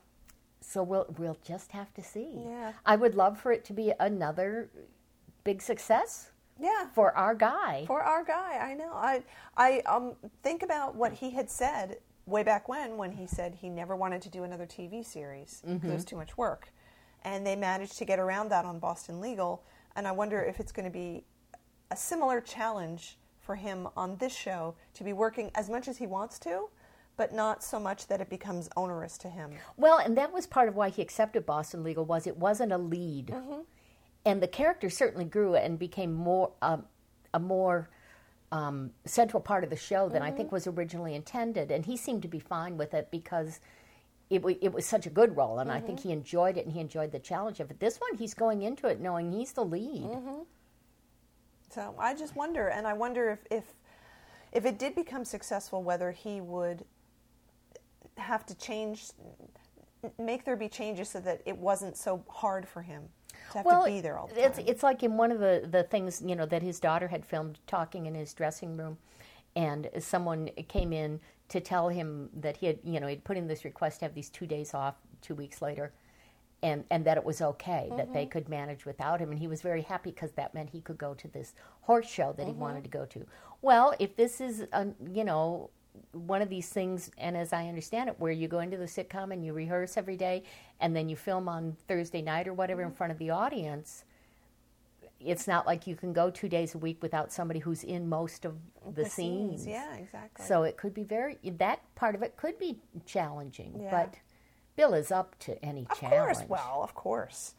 [0.61, 2.29] so we'll we'll just have to see.
[2.45, 2.73] Yeah.
[2.87, 4.69] I would love for it to be another
[5.45, 6.31] big success
[6.61, 6.87] Yeah.
[6.95, 7.85] for our guy.
[7.87, 8.93] For our guy, I know.
[8.95, 9.23] I
[9.57, 11.99] I um think about what he had said
[12.29, 15.63] way back when when he said he never wanted to do another TV series.
[15.67, 16.73] Because it was too much work,
[17.25, 19.65] and they managed to get around that on Boston Legal.
[19.97, 21.25] And I wonder if it's going to be
[21.91, 26.07] a similar challenge for him on this show to be working as much as he
[26.07, 26.69] wants to,
[27.17, 29.51] but not so much that it becomes onerous to him.
[29.77, 32.79] well, and that was part of why he accepted Boston Legal was it wasn't a
[32.79, 33.35] lead,
[34.25, 36.85] and the character certainly grew and became more um,
[37.35, 37.89] a more
[38.51, 40.57] um, central part of the show than I think mm-hmm.
[40.57, 41.71] was originally intended.
[41.71, 43.61] And he seemed to be fine with it because.
[44.31, 46.09] It, wa it was such a good role, and I think mm-hmm.
[46.11, 47.81] he enjoyed it, and he enjoyed the challenge of it.
[47.81, 50.03] This one, he's going into it knowing he's the lead.
[50.03, 50.43] Mm-hmm.
[51.71, 53.65] So I just wonder, and I wonder if, if
[54.53, 56.85] if it did become successful, whether he would
[58.17, 59.11] have to change,
[60.19, 63.05] make there be changes so that it wasn't so hard for him
[63.55, 64.45] have to be there all the time.
[64.45, 67.25] It's, it's like in one of the, the things, you know, that his daughter had
[67.25, 68.99] filmed talking in his dressing room,
[69.57, 73.47] and someone came in to tell him that he had, you know, he'd put in
[73.49, 75.93] this request to have these two days off two weeks later,
[76.63, 78.13] and, and that it was okay, that Mm-hmm.
[78.13, 79.31] they could manage without him.
[79.31, 82.35] And he was very happy because that meant he could go to this horse show
[82.37, 82.61] that he Mm-hmm.
[82.61, 83.27] wanted to go to.
[83.63, 85.71] Well, if this is, a, you know,
[86.13, 89.33] one of these things, and as I understand it, where you go into the sitcom
[89.33, 90.43] and you rehearse every day,
[90.81, 92.91] and then you film on Thursday night or whatever Mm-hmm.
[92.91, 94.05] in front of the audience,
[95.21, 98.45] it's not like you can go two days a week without somebody who's in most
[98.45, 98.57] of
[98.95, 99.67] the, The scenes, scenes.
[99.67, 100.45] yeah, exactly.
[100.47, 103.91] So it could be very that part of it could be challenging, Yeah.
[103.91, 104.15] but
[104.77, 106.37] Bill is up to any of challenge.
[106.39, 107.55] course, well, of course,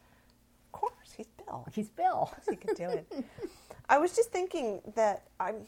[0.68, 1.68] of course, he's Bill.
[1.74, 2.32] he's Bill.
[2.50, 3.06] he could do it.
[3.90, 5.68] I was just thinking that I'm.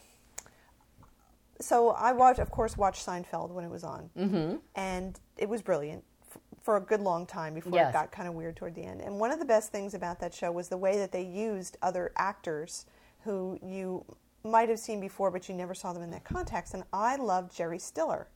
[1.60, 4.56] So I watched, of course, watched Seinfeld when it was on, mm-hmm.
[4.74, 7.90] and it was brilliant f- for a good long time before Yes.
[7.90, 9.00] it got kind of weird toward the end.
[9.00, 11.76] And one of the best things about that show was the way that they used
[11.82, 12.86] other actors
[13.24, 14.04] who you
[14.42, 16.74] might have seen before, but you never saw them in that context.
[16.74, 18.28] And I loved Jerry Stiller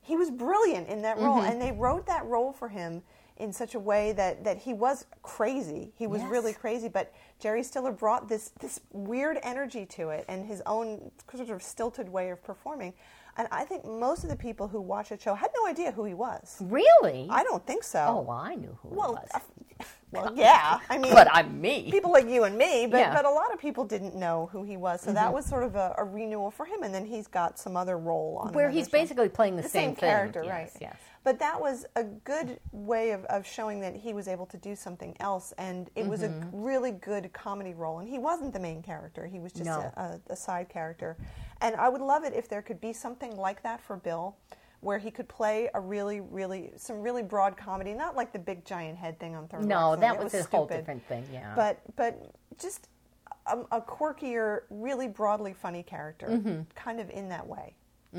[0.00, 1.50] he was brilliant in that role, Mm-hmm.
[1.50, 3.02] and they wrote that role for him
[3.38, 5.92] in such a way that, that he was crazy.
[5.96, 6.30] He was Yes.
[6.30, 11.10] really crazy, but Jerry Stiller brought this this weird energy to it and his own
[11.34, 12.94] sort of stilted way of performing.
[13.38, 16.04] And I think most of the people who watch the show had no idea who
[16.06, 16.56] he was.
[16.60, 17.26] Really?
[17.28, 18.06] I don't think so.
[18.08, 19.86] oh, well, I knew who well, it was.
[20.10, 20.78] well, yeah.
[20.88, 21.90] I mean, but I'm me.
[21.90, 23.12] people like you and me, but, Yeah.
[23.12, 25.02] but a lot of people didn't know who he was.
[25.02, 25.16] So Mm-hmm.
[25.16, 26.82] that was sort of a, a renewal for him.
[26.82, 28.92] And then he's got some other role on Where he's show.
[28.92, 30.08] basically playing the, the same, same, thing.
[30.08, 30.72] character, Yes, right?
[30.80, 30.96] Yes.
[31.26, 34.76] But that was a good way of, of showing that he was able to do
[34.76, 36.62] something else, and it was a Mm-hmm.
[36.62, 37.98] really good comedy role.
[37.98, 39.90] And he wasn't the main character; he was just No.
[39.96, 41.16] a, a, a side character.
[41.62, 44.36] And I would love it if there could be something like that for Bill,
[44.82, 48.64] where he could play a really, really some really broad comedy, not like the big
[48.64, 49.66] giant head thing on Third Rock.
[49.66, 51.24] No, Something that was a whole different thing.
[51.32, 51.52] Yeah.
[51.56, 52.88] But but just
[53.48, 56.60] a, a quirkier, really broadly funny character, Mm-hmm.
[56.76, 57.74] kind of in that way.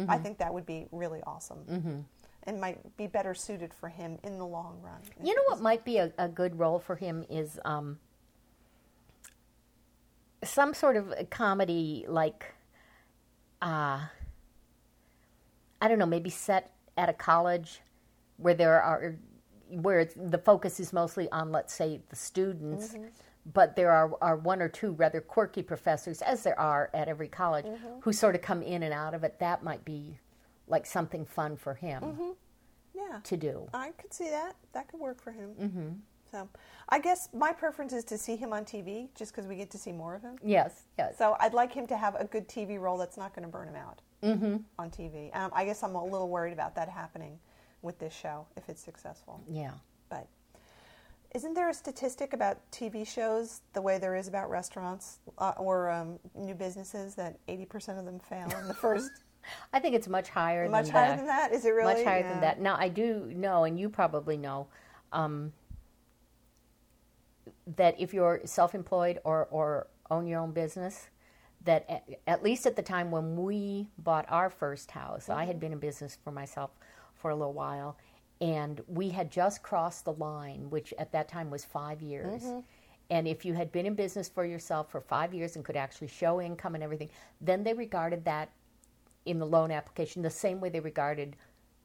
[0.07, 1.99] I think that would be really awesome, mm-hmm.
[2.47, 5.01] And might be better suited for him in the long run.
[5.21, 7.99] You know what might be a, a good role for him is um,
[10.43, 12.55] some sort of a comedy like,
[13.61, 13.99] uh,
[15.81, 17.81] I don't know, maybe set at a college
[18.37, 19.15] where there are
[19.69, 22.95] where the focus is mostly on, let's say, the students,
[23.53, 27.27] but there are, are one or two rather quirky professors, as there are at every
[27.27, 27.65] college,
[27.99, 29.37] who sort of come in and out of it.
[29.39, 30.17] That might be
[30.67, 32.35] like something fun for him
[32.93, 33.67] Yeah, to do.
[33.73, 34.55] I could see that.
[34.73, 35.49] That could work for him.
[35.61, 35.89] Mm-hmm.
[36.29, 36.49] So,
[36.89, 39.77] I guess my preference is to see him on TV, just because we get to
[39.77, 40.35] see more of him.
[40.43, 41.17] Yes, yes.
[41.17, 43.69] So I'd like him to have a good TV role that's not going to burn
[43.69, 44.01] him out.
[44.77, 45.33] on TV.
[45.37, 47.39] Um, I guess I'm a little worried about that happening
[47.81, 49.41] with this show if it's successful.
[49.49, 49.71] Yeah.
[50.09, 50.27] But
[51.35, 55.89] isn't there a statistic about TV shows the way there is about restaurants uh, or
[55.91, 59.11] um, new businesses that 80% of them fail in the first?
[59.73, 61.17] I think it's much higher than much than higher that.
[61.17, 61.51] than that?
[61.53, 61.93] Is it really?
[61.95, 62.29] Much higher Yeah.
[62.29, 62.59] than that.
[62.59, 64.67] Now, I do know, and you probably know,
[65.11, 65.53] um,
[67.75, 71.09] that if you're self employed or, or own your own business,
[71.65, 75.59] that at, at least at the time when we bought our first house, I had
[75.59, 76.71] been in business for myself
[77.15, 77.97] for a little while,
[78.39, 82.43] and we had just crossed the line, which at that time was five years.
[83.09, 86.07] And if you had been in business for yourself for five years and could actually
[86.09, 88.49] show income and everything, then they regarded that
[89.27, 91.35] in the loan application the same way they regarded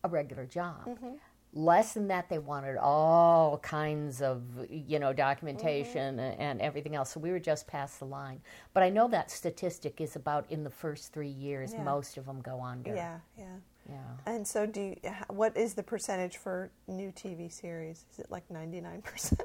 [0.04, 0.86] a regular job.
[0.86, 1.10] Mm-hmm.
[1.54, 7.10] Less than that, they wanted all kinds of you know documentation a- and everything else.
[7.10, 8.40] So we were just past the line.
[8.72, 11.82] But I know that statistic is about in the first three years, Yeah.
[11.82, 12.94] most of them go under.
[12.94, 13.56] Yeah, yeah.
[13.90, 13.96] Yeah.
[14.26, 14.96] And so, do you,
[15.28, 18.06] what is the percentage for new TV series?
[18.12, 19.40] Is it like 99%?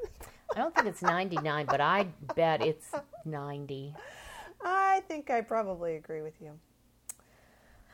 [0.55, 2.91] I don't think it's 99, but I bet it's
[3.25, 3.95] 90.
[4.63, 6.51] I think I probably agree with you.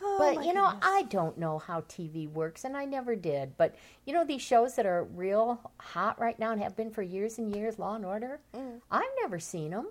[0.04, 0.84] Oh, But you know, goodness.
[0.84, 3.56] I don't know how TV works, and I never did.
[3.58, 3.76] But
[4.06, 7.38] you know, these shows that are real hot right now and have been for years
[7.38, 8.40] and years, Law and Order.
[8.56, 8.82] Mm.
[8.92, 9.88] I've never seen them.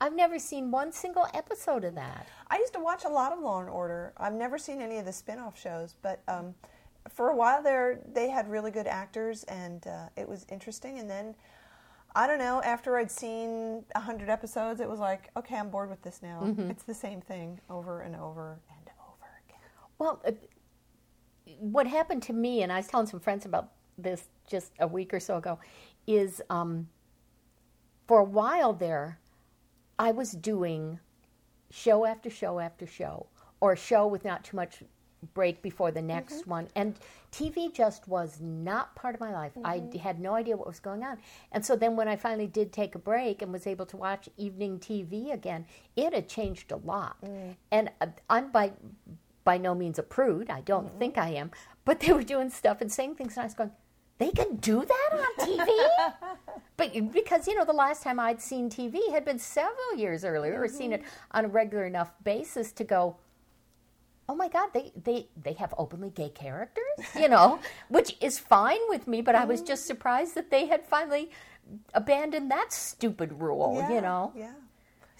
[0.00, 2.26] I've never seen one single episode of that.
[2.50, 4.12] I used to watch a lot of Law and Order.
[4.16, 6.54] I've never seen any of the spin-off shows, but um,
[7.08, 10.98] for a while there, they had really good actors, and uh, it was interesting.
[10.98, 11.36] And then,
[12.16, 15.88] I don't know, after I'd seen a hundred episodes, it was like, okay, I'm bored
[15.88, 16.40] with this now.
[16.68, 18.81] It's the same thing over and over and.
[20.02, 20.32] Well, uh,
[21.60, 25.14] what happened to me, and I was telling some friends about this just a week
[25.14, 25.60] or so ago,
[26.08, 26.88] is um,
[28.08, 29.20] for a while there,
[30.00, 30.98] I was doing
[31.70, 33.28] show after show after show,
[33.60, 34.82] or a show with not too much
[35.34, 36.68] break before the next one.
[36.74, 36.96] And
[37.30, 39.52] TV just was not part of my life.
[39.64, 41.18] I had no idea what was going on.
[41.52, 44.28] And so then when I finally did take a break and was able to watch
[44.36, 45.64] evening TV again,
[45.96, 47.16] it had changed a lot.
[47.70, 48.72] And uh, I'm by
[49.44, 50.50] by no means a prude.
[50.50, 50.98] I don't mm-hmm.
[50.98, 51.50] think I am.
[51.84, 53.72] But they were doing stuff and saying things, and I was going,
[54.18, 55.66] they can do that on TV?
[56.76, 60.62] but because, you know, the last time I'd seen TV had been several years earlier,
[60.62, 61.38] or seen it mm-hmm.
[61.38, 63.16] on a regular enough basis to go,
[64.28, 66.84] oh my God, they, they, they have openly gay characters,
[67.18, 69.68] you know, which is fine with me, but I was mm-hmm.
[69.68, 71.30] just surprised that they had finally
[71.94, 74.32] abandoned that stupid rule, Yeah, you know.
[74.36, 74.52] Yeah.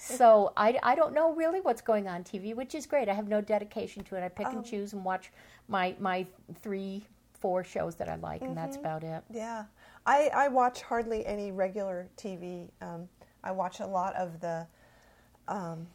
[0.02, 3.08] So I, I don't know really what's going on TV, which is great.
[3.08, 4.22] I have no dedication to it.
[4.22, 5.30] I pick and choose and watch
[5.68, 6.26] my my
[6.62, 9.22] three, four shows that I like, and that's about it.
[9.30, 9.64] Yeah,
[10.06, 12.68] I, I watch hardly any regular TV.
[12.80, 13.08] Um,
[13.44, 14.66] I watch a lot of the
[15.48, 15.86] um,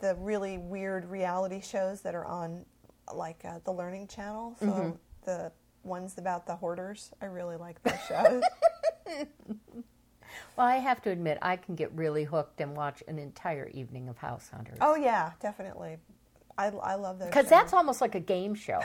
[0.00, 2.64] the really weird reality shows that are on
[3.14, 4.56] like uh, the Learning Channel.
[4.58, 5.52] So the
[5.84, 8.42] ones about the hoarders, I really like those shows.
[10.56, 14.08] Well, I have to admit, I can get really hooked and watch an entire evening
[14.08, 14.78] of House Hunters.
[14.80, 15.98] oh yeah, definitely.
[16.56, 17.28] I, I love those.
[17.28, 18.80] because that's almost like a game show.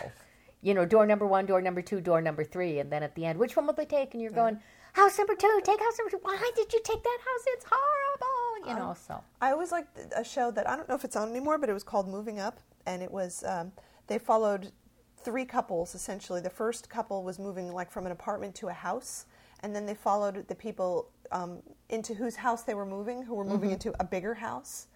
[0.61, 3.25] You know, door number one, door number two, door number three, and then at the
[3.25, 4.13] end, which one will they take?
[4.13, 4.59] And you're going,
[4.93, 6.19] house number two, take house number two.
[6.21, 7.43] Why did you take that house?
[7.47, 8.69] It's horrible.
[8.69, 11.29] You know, so I always liked a show that I don't know if it's on
[11.29, 13.71] anymore, but it was called Moving Up, and it was um,
[14.07, 14.71] they followed
[15.23, 16.41] three couples essentially.
[16.41, 19.27] The first couple was moving like from an apartment to a house,
[19.61, 23.45] and then they followed the people um, into whose house they were moving, who were
[23.45, 24.87] moving into a bigger house,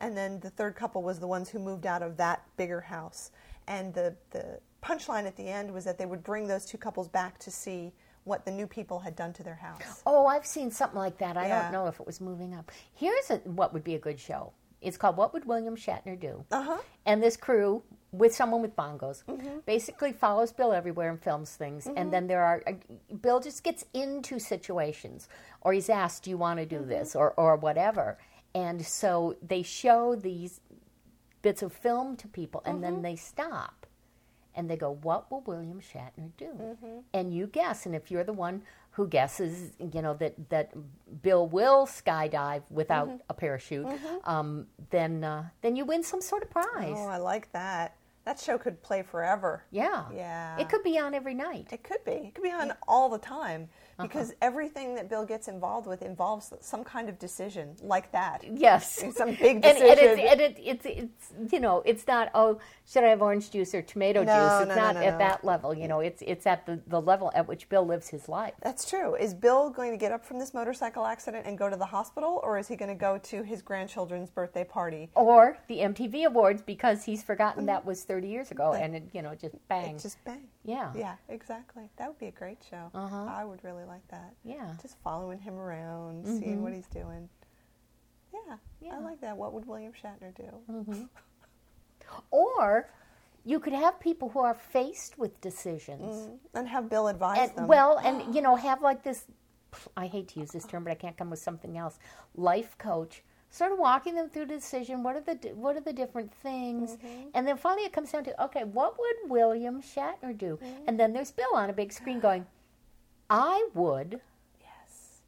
[0.00, 3.30] and then the third couple was the ones who moved out of that bigger house.
[3.68, 7.08] And the the punchline at the end was that they would bring those two couples
[7.08, 7.92] back to see
[8.24, 10.02] what the new people had done to their house.
[10.06, 11.36] Oh, I've seen something like that.
[11.36, 11.62] I Yeah.
[11.62, 12.70] don't know if it was moving up.
[12.94, 14.52] Here's a, what would be a good show.
[14.80, 16.44] It's called What Would William Shatner Do?
[16.50, 16.78] Uh-huh.
[17.06, 17.82] And this crew,
[18.12, 19.58] with someone with bongos, Mm-hmm.
[19.66, 21.88] basically follows Bill everywhere and films things.
[21.96, 22.72] And then there are, uh,
[23.22, 25.28] Bill just gets into situations,
[25.62, 26.82] or he's asked, Do you want to Mm-hmm.
[26.84, 27.16] do this?
[27.16, 28.18] Or, or whatever.
[28.54, 30.60] And so they show these
[31.40, 32.82] bits of film to people, and Mm-hmm.
[32.94, 33.86] then they stop
[34.54, 36.98] and they go, "What will William Shatner do?" Mm-hmm.
[37.14, 38.60] And you guess, and if you're the one
[38.90, 40.72] who guesses, you know that that
[41.22, 43.30] Bill will skydive without Mm-hmm.
[43.30, 43.86] a parachute,
[44.24, 46.94] um, then uh, then you win some sort of prize.
[46.98, 47.96] Oh, I like that.
[48.24, 49.64] That show could play forever.
[49.70, 50.58] yeah, Yeah.
[50.58, 51.68] It could be on every night.
[51.72, 52.12] It could be.
[52.12, 53.68] It could be on all the time
[53.98, 54.08] Uh-huh.
[54.08, 58.42] because everything that Bill gets involved with involves some kind of decision like that.
[58.54, 62.58] Yes, Some big and, and, it's, and it, it's it's you know it's not oh
[62.86, 64.68] should I have orange juice or tomato No, juice?
[64.68, 65.74] It's no, no, not no, at that level.
[65.74, 68.54] You know, it's it's at the, the level at which Bill lives his life.
[68.62, 69.14] That's true.
[69.14, 72.40] Is Bill going to get up from this motorcycle accident and go to the hospital,
[72.42, 75.10] or is he going to go to his grandchildren's birthday party?
[75.14, 79.22] or the MTV Awards because he's forgotten that was 30 years ago, and it, you
[79.22, 79.96] know, just bang.
[79.96, 80.42] It just bang.
[80.64, 80.92] Yeah.
[80.94, 81.90] Yeah, exactly.
[81.96, 82.90] That would be a great show.
[82.94, 83.26] Uh-huh.
[83.28, 84.34] I would really like that.
[84.44, 84.74] Yeah.
[84.80, 86.62] Just following him around, seeing mm-hmm.
[86.62, 87.28] what he's doing.
[88.32, 88.94] Yeah, Yeah.
[88.96, 89.36] I like that.
[89.36, 90.50] What would William Shatner do?
[90.70, 91.02] Mm-hmm.
[92.30, 92.90] Or
[93.44, 96.28] you could have people who are faced with decisions.
[96.28, 97.66] Mm, and have Bill advise and them.
[97.68, 99.24] well and you know have like this
[99.96, 101.98] i hate to use this term but i can't come with something else
[102.34, 103.22] life coach
[103.52, 106.92] sort of walking them through the decision what are the what are the different things.
[106.92, 107.28] Mm-hmm.
[107.34, 110.58] And then finally it comes down to okay what would william shatner do?
[110.60, 110.88] Mm-hmm.
[110.88, 112.46] And then there's bill on a big screen going
[113.30, 114.20] i would
[114.60, 115.20] yes.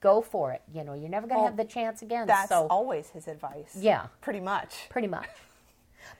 [0.00, 0.62] go for it.
[0.72, 3.26] You know you're never going to Well, have the chance again That's so always his
[3.26, 3.74] advice.
[3.76, 4.06] Yeah.
[4.20, 4.88] Pretty much.
[4.90, 5.26] pretty much.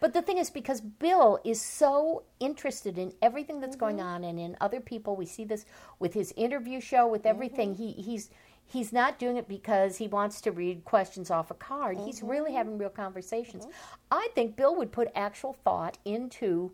[0.01, 4.07] But the thing is because bill is so interested in everything that's going mm-hmm.
[4.07, 5.67] on and in other people we see this
[5.99, 7.75] with his interview show with everything.
[7.75, 8.31] He he's
[8.73, 11.99] he's not doing it because he wants to read questions off a card.
[11.99, 12.57] He's really mm-hmm.
[12.57, 13.67] having real conversations.
[13.67, 13.73] Mm-hmm.
[14.11, 16.73] I think bill would put actual thought into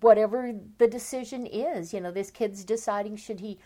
[0.00, 1.94] whatever the decision is.
[1.94, 3.58] You know this kid's deciding should he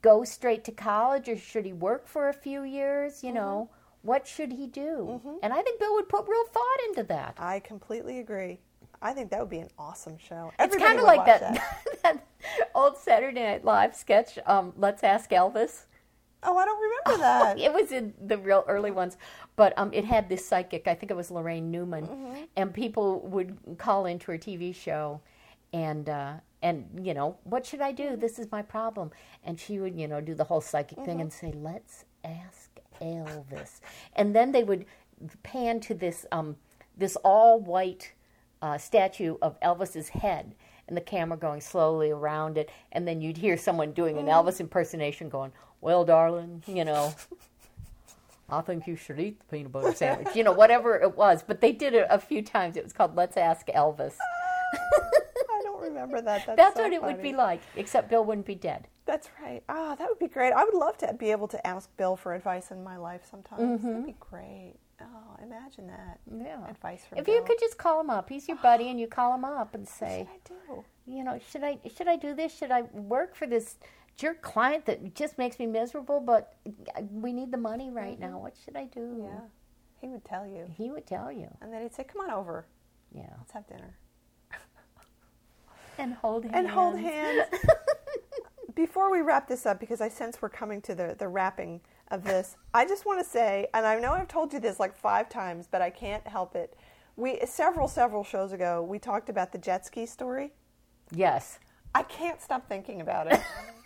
[0.00, 3.22] go straight to college or should he work for a few years?
[3.22, 4.08] You know mm-hmm.
[4.08, 5.20] what should he do?
[5.42, 7.36] And i think bill would put real thought into that.
[7.38, 8.58] I completely agree.
[9.00, 10.52] I think that would be an awesome show.
[10.58, 12.26] it's kind of like watch that, that
[12.74, 15.86] old saturday night live sketch um, let's ask elvis
[16.42, 17.58] Oh, I don't remember that.
[17.60, 19.16] it was in the real early ones,
[19.56, 20.88] but um, it had this psychic.
[20.88, 22.42] I think it was Laraine Newman, Mm-hmm.
[22.56, 25.20] and people would call into her TV show,
[25.72, 28.10] and uh, and you know what should I Mm-hmm.
[28.14, 28.16] do?
[28.16, 29.10] This is my problem,
[29.44, 31.46] and she would you know do the whole psychic thing and Mm-hmm.
[31.46, 32.70] say, "Let's ask
[33.00, 33.80] Elvis,"
[34.16, 34.84] and then they would
[35.44, 36.56] pan to this um,
[36.96, 38.12] this all white
[38.60, 40.54] uh, statue of Elvis's head.
[40.88, 44.48] And the camera going slowly around it, and then you'd hear someone doing an Mm-hmm.
[44.48, 45.52] Elvis impersonation, going,
[45.82, 47.14] "Well, darling, you know,
[48.48, 50.34] I think you should eat the peanut butter sandwich.
[50.34, 51.42] You know, whatever it was.
[51.42, 52.76] But they did it a few times.
[52.76, 54.14] It was called Let's Ask Elvis.
[54.74, 56.46] I don't remember that.
[56.46, 58.88] That's, That's so what it would be like, except Bill wouldn't be dead.
[59.04, 59.62] That's right.
[59.68, 60.52] Ah, that would be great.
[60.52, 63.80] I would love to be able to ask Bill for advice in my life sometimes.
[63.80, 63.88] Mm-hmm.
[63.88, 64.74] That'd be great.
[65.00, 66.20] Oh, imagine that.
[66.32, 66.64] Yeah.
[66.70, 67.34] Advice from If Bill.
[67.34, 69.88] you could just call him up, he's your buddy, and you call him up and
[69.88, 70.84] say, What should I do?
[71.06, 72.56] you know, should I should I do this?
[72.56, 73.76] Should I work for this
[74.16, 76.20] jerk client that just makes me miserable?
[76.20, 76.54] But
[77.10, 78.38] we need the money right now.
[78.38, 79.00] What should I do?
[79.00, 79.24] Mm-hmm.
[79.24, 79.40] Yeah.
[80.00, 80.66] He would tell you.
[80.76, 81.48] He would tell you.
[81.60, 82.66] And then he'd say, Come on over.
[83.14, 83.28] Yeah.
[83.38, 83.96] Let's have dinner.
[85.98, 86.56] And hold hands.
[86.56, 87.46] And hold hands.
[88.74, 92.24] Before we wrap this up, because I sense we're coming to the, the wrapping of
[92.24, 95.28] this, I just want to say, and I know I've told you this like five
[95.28, 96.74] times, but I can't help it.
[97.16, 100.52] We several several shows ago we talked about the jet ski story.
[101.14, 101.58] Yes.
[101.94, 103.40] I can't stop thinking about it.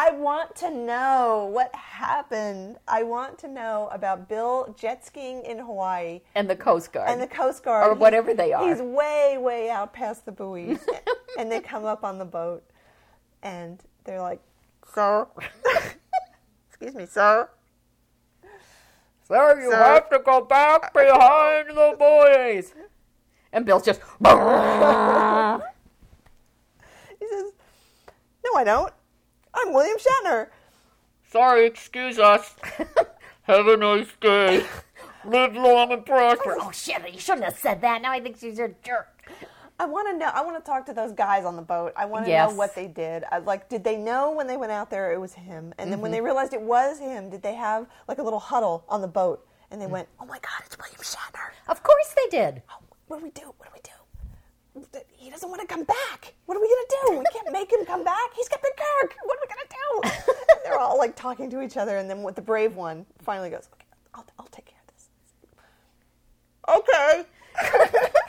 [0.00, 2.78] I want to know what happened.
[2.88, 7.10] I want to know about Bill jet skiing in Hawaii And the Coast Guard.
[7.10, 7.84] and the Coast Guard.
[7.86, 8.66] Or He's- whatever they are.
[8.66, 10.86] He's way, way out past the buoys.
[11.38, 12.62] and they come up on the boat
[13.42, 14.40] and they're like,
[14.94, 15.26] Sir.
[16.68, 17.50] Excuse me, sir.
[19.28, 19.76] Sir, you Sir.
[19.76, 22.72] have to go back behind the buoys.
[23.52, 24.00] And Bill's just.
[27.20, 27.52] He says,
[28.42, 28.92] No, I don't.
[29.54, 30.48] I'm William Shatner.
[31.30, 32.54] Sorry, excuse us.
[33.42, 34.64] have a nice day.
[35.24, 36.56] Live long and prosper.
[36.60, 36.96] Oh shit!
[37.12, 38.00] You shouldn't have said that.
[38.02, 39.30] Now I think she's a jerk.
[39.78, 40.30] I want to know.
[40.32, 41.92] I want to talk to those guys on the boat.
[41.96, 42.50] I want to Yes.
[42.50, 43.24] know what they did.
[43.30, 45.72] I, like, did they know when they went out there it was him?
[45.78, 46.02] And then Mm-hmm.
[46.02, 49.08] when they realized it was him, did they have like a little huddle on the
[49.08, 49.46] boat?
[49.70, 49.90] And they Mm.
[49.90, 51.50] went, "Oh my God, it's William Shatner!
[51.68, 52.62] Of course they did.
[52.70, 52.76] Oh,
[53.08, 53.52] what do we do?
[53.58, 53.90] What do we do?
[55.16, 56.34] He doesn't want to come back.
[56.46, 57.18] What are we gonna do?
[57.18, 58.32] We can't make him come back.
[58.36, 59.14] He's Captain Kirk.
[59.24, 60.00] What are we gonna do?"
[60.50, 63.50] And they're all like talking to each other, and then what the brave one finally
[63.50, 65.08] goes, "Okay, I'll, I'll take care of this."
[66.76, 67.24] Okay.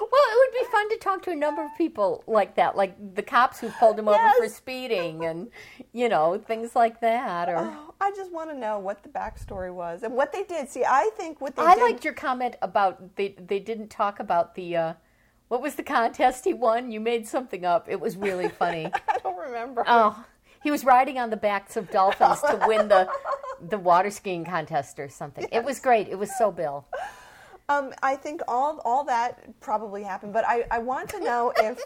[0.00, 3.14] Well, it would be fun to talk to a number of people like that, like
[3.16, 5.48] the cops who pulled him over for speeding, and
[5.92, 7.48] you know things like that.
[7.48, 10.68] Or Oh, I just want to know what the backstory was and what they did.
[10.70, 11.82] See, I think what they I did.
[11.82, 14.92] liked your comment about they they didn't talk about the uh,
[15.48, 16.90] what was the contest he won.
[16.90, 17.88] You made something up.
[17.88, 18.86] It was really funny.
[19.08, 19.84] I don't remember.
[19.86, 20.24] oh,
[20.62, 23.08] he was riding on the backs of dolphins to win the
[23.68, 25.46] the water skiing contest or something.
[25.50, 26.08] It was great.
[26.08, 26.86] It was so Bill.
[27.68, 31.78] Um, I think all all that probably happened, but I, I want to know if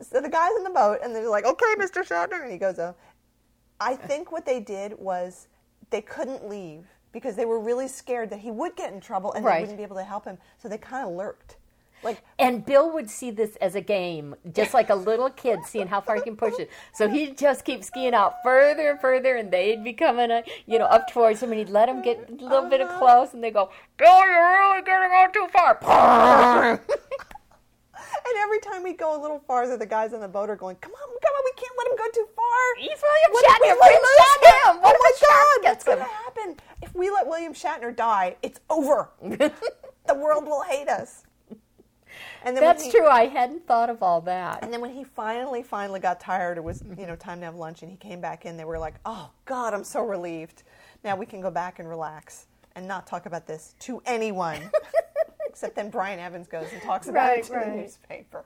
[0.00, 2.06] so the guys in the boat and they're like, okay, Mr.
[2.06, 2.94] Shatner, and he goes, oh.
[3.80, 5.48] I think what they did was
[5.90, 9.44] they couldn't leave because they were really scared that he would get in trouble and
[9.44, 9.56] Right.
[9.56, 11.56] they wouldn't be able to help him, so they kind of lurked.
[12.02, 15.86] Like And Bill would see this as a game, just like a little kid seeing
[15.86, 16.70] how far he can push it.
[16.94, 20.78] So he'd just keep skiing out further and further, and they'd be coming, uh, you
[20.78, 23.44] know, up towards him, and he'd let him get a little bit of close, and
[23.44, 26.80] they go, "Bill, you're really getting out too far."
[28.12, 30.76] And every time we go a little farther, the guys on the boat are going,
[30.76, 33.50] "Come on, come on, we can't let him go too far." He's William What if
[33.50, 33.80] Shatner.
[33.80, 34.82] let We shot lose him.
[34.82, 38.36] What oh my if God, what's going to happen if we let William Shatner die?
[38.42, 39.10] It's over.
[39.22, 41.24] the world will hate us.
[42.44, 43.06] And then That's he- true.
[43.06, 44.62] I hadn't thought of all that.
[44.62, 47.54] And then when he finally, finally got tired, it was you know time to have
[47.56, 48.56] lunch, and he came back in.
[48.56, 50.62] They were like, "Oh God, I'm so relieved.
[51.04, 54.70] Now we can go back and relax and not talk about this to anyone."
[55.46, 57.66] Except then Brian Evans goes and talks about Right, it to right.
[57.66, 58.44] the newspaper.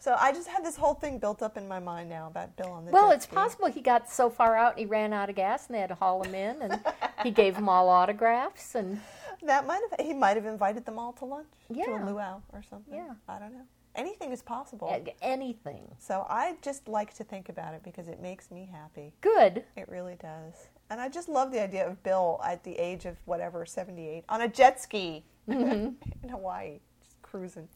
[0.00, 2.70] So I just had this whole thing built up in my mind now about Bill
[2.70, 2.92] on the.
[2.92, 3.34] Well, it's ski.
[3.34, 5.88] possible he got so far out and he ran out of gas, and they had
[5.88, 6.80] to haul him in, and
[7.24, 9.00] he gave them all autographs, and
[9.44, 12.62] that might have he might have invited them all to lunch to a luau or
[12.68, 12.94] something.
[12.94, 13.14] Yeah.
[13.28, 13.66] I don't know.
[13.94, 15.04] Anything is possible.
[15.22, 15.82] anything.
[15.98, 19.12] So I just like to think about it because it makes me happy.
[19.20, 19.64] Good.
[19.76, 20.68] It really does.
[20.90, 24.42] And I just love the idea of Bill at the age of whatever, 78, on
[24.42, 25.94] a jet ski mm-hmm.
[26.22, 27.68] in Hawaii, just cruising.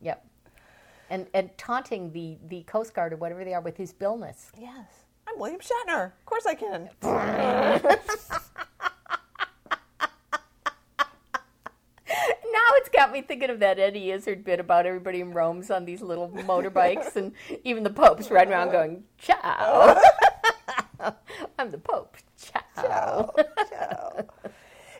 [0.00, 0.26] Yep.
[1.10, 4.50] And and taunting the the Coast Guard or whatever they are with his billness.
[4.58, 5.04] Yes.
[5.28, 6.06] I'm William Shatner.
[6.06, 6.90] Of course I can.
[12.68, 15.84] Now it's got me thinking of that Eddie Izzard bit about everybody in Rome's on
[15.84, 17.32] these little motorbikes, and
[17.62, 20.00] even the Pope's riding around going, "Ciao."
[21.58, 22.16] I'm the Pope.
[22.36, 23.32] Ciao.
[23.70, 24.26] Ciao.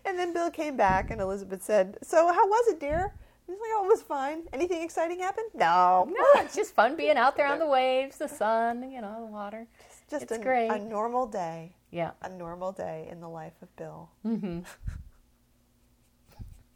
[0.05, 3.13] and then Bill came back, and Elizabeth said, So, how was it, dear?
[3.49, 4.43] He's like, Oh, it was fine.
[4.53, 5.49] Anything exciting happened?
[5.55, 6.09] No.
[6.09, 9.33] No, it's just fun being out there on the waves, the sun, you know, the
[9.33, 9.67] water.
[10.09, 10.69] Just it's a, great.
[10.69, 11.75] a normal day.
[11.91, 12.13] Yeah.
[12.23, 14.11] A normal day in the life of Bill.
[14.25, 14.61] Mm-hmm.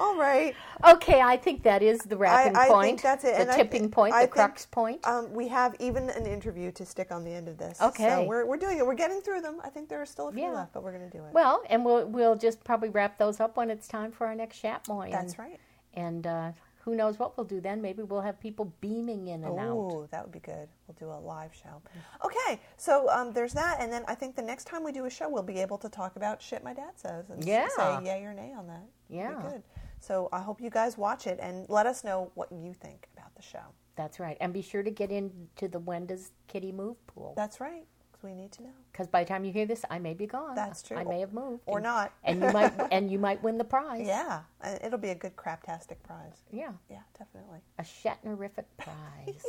[0.01, 0.55] All right.
[0.87, 2.87] Okay, I think that is the I, wrapping I point.
[2.87, 3.35] think that's it.
[3.37, 5.07] The and tipping point, I the think, crux point.
[5.07, 7.81] Um, we have even an interview to stick on the end of this.
[7.81, 8.09] Okay.
[8.09, 8.87] So we're, we're doing it.
[8.87, 9.61] We're getting through them.
[9.65, 10.53] I think there are still a few Yeah.
[10.53, 11.33] left, but we're going to do it.
[11.33, 14.63] well, and we'll we'll just probably wrap those up when it's time for our next
[14.63, 15.11] Shatmoy.
[15.11, 15.61] That's and, right.
[15.95, 16.53] And uh,
[16.87, 17.83] who knows what we'll do then?
[17.83, 19.77] Maybe we'll have people beaming in and out.
[19.77, 20.69] Oh, that would be good.
[20.87, 21.83] We'll do a live show.
[22.25, 25.11] Okay, so um, there's that, and then I think the next time we do a
[25.11, 27.67] show, we'll be able to talk about shit my dad says and Yeah.
[27.77, 28.85] say yay or nay on that.
[29.09, 29.35] Yeah.
[29.51, 29.63] good.
[30.01, 33.35] So I hope you guys watch it and let us know what you think about
[33.35, 33.73] the show.
[33.97, 34.37] That's right.
[34.41, 37.33] And be sure to get into the When Does Kitty Move pool.
[37.37, 38.75] That's right, because we need to know.
[38.93, 40.55] Because by the time you hear this, I may be gone.
[40.55, 40.99] That's true.
[40.99, 41.63] I may have moved.
[41.67, 42.13] Or and, not.
[42.23, 44.07] and you might and you might win the prize.
[44.07, 44.43] Yeah,
[44.85, 46.43] it'll be a good craptastic prize.
[46.53, 46.73] Yeah.
[46.91, 47.61] Yeah, definitely.
[47.79, 49.47] A Shatnerific prize.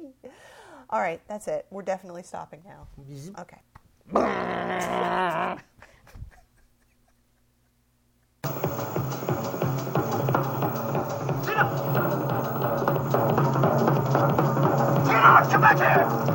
[0.90, 1.66] All right, that's it.
[1.70, 2.88] We're definitely stopping now.
[3.00, 3.40] Mm-hmm.
[3.40, 3.60] Okay.
[15.50, 16.34] Come back here!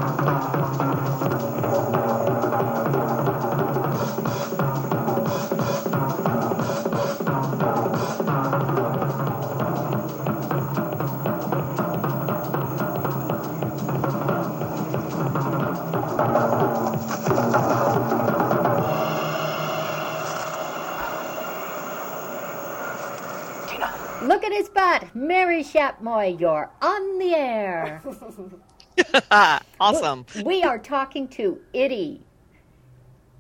[24.22, 25.16] Look at his butt.
[25.16, 28.02] Mary Shatmoy, you're on the air.
[29.80, 30.26] awesome.
[30.44, 32.26] we are talking to Itty.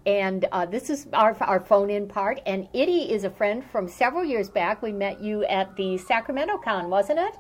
[0.05, 2.41] And uh, this is our, our phone in part.
[2.45, 4.81] And Itty is a friend from several years back.
[4.81, 7.35] We met you at the Sacramento Con, wasn't it?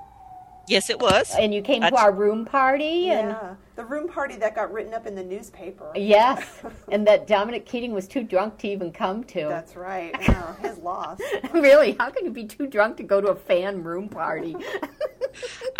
[0.69, 1.33] Yes, it was.
[1.37, 3.09] And you came to our room party.
[3.09, 5.91] And Yeah, the room party that got written up in the newspaper.
[5.95, 6.45] yes,
[6.91, 9.47] and that Dominic Keating was too drunk to even come to.
[9.49, 10.15] That's right.
[10.29, 11.19] Yeah, his loss.
[11.53, 11.95] really?
[11.99, 14.55] How can you be too drunk to go to a fan room party?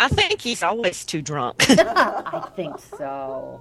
[0.00, 1.64] I think he's always too drunk.
[1.68, 3.60] I think so.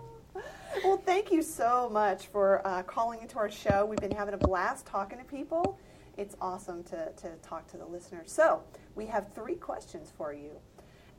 [0.84, 3.86] Well, thank you so much for uh, calling into our show.
[3.86, 5.80] We've been having a blast talking to people.
[6.18, 8.32] It's awesome to, to talk to the listeners.
[8.32, 8.62] So,
[8.96, 10.52] we have three questions for you.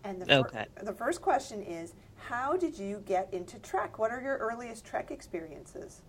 [0.04, 0.66] And the, fir- Okay.
[0.82, 3.98] the first question is How did you get into Trek?
[3.98, 6.02] What are your earliest Trek experiences?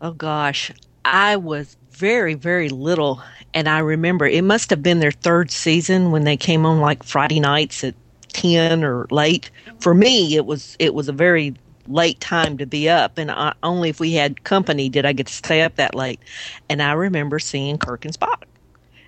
[0.00, 0.70] oh gosh,
[1.04, 3.22] I was very, very little,
[3.54, 7.02] and I remember it must have been their third season when they came on like
[7.04, 7.94] Friday nights at
[8.32, 9.50] ten or late.
[9.80, 11.54] For me, it was it was a very
[11.86, 15.26] late time to be up, and I, only if we had company did I get
[15.28, 16.22] to stay up that late.
[16.68, 18.44] And I remember seeing Kirk and Spock,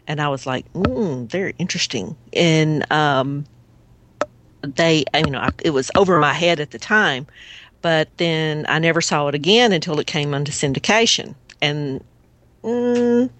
[0.07, 3.47] and I was like, mm, they're interesting, and um,
[4.67, 7.27] they, you know, I, it was over my head at the time,
[7.83, 11.35] but then I never saw it again until it came onto syndication.
[11.63, 12.03] And
[12.63, 13.31] mm,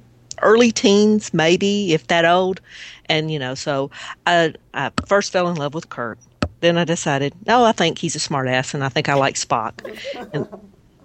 [0.43, 2.61] early teens, maybe if that old,
[3.09, 3.91] and you know, so
[4.27, 6.19] I I first fell in love with Kirk.
[6.61, 9.73] Then I decided, no, I think he's a smartass, and I think I like Spock.
[10.33, 10.49] and,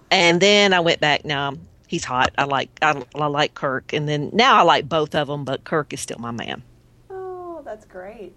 [0.09, 1.25] and then I went back.
[1.25, 1.53] Now
[1.87, 2.31] he's hot.
[2.37, 5.63] I like I, I like Kirk, and then now I like both of them, but
[5.63, 6.63] Kirk is still my man.
[7.09, 8.33] Oh, that's great.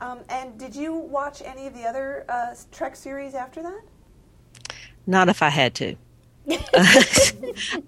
[0.00, 3.80] Um, and did you watch any of the other uh, Trek series after that?
[5.06, 5.96] Not if I had to.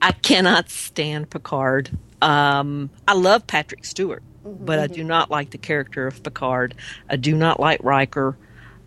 [0.03, 1.91] I cannot stand Picard.
[2.21, 6.75] Um, I love Patrick Stewart, but I do not like the character of Picard.
[7.09, 8.37] I do not like Riker.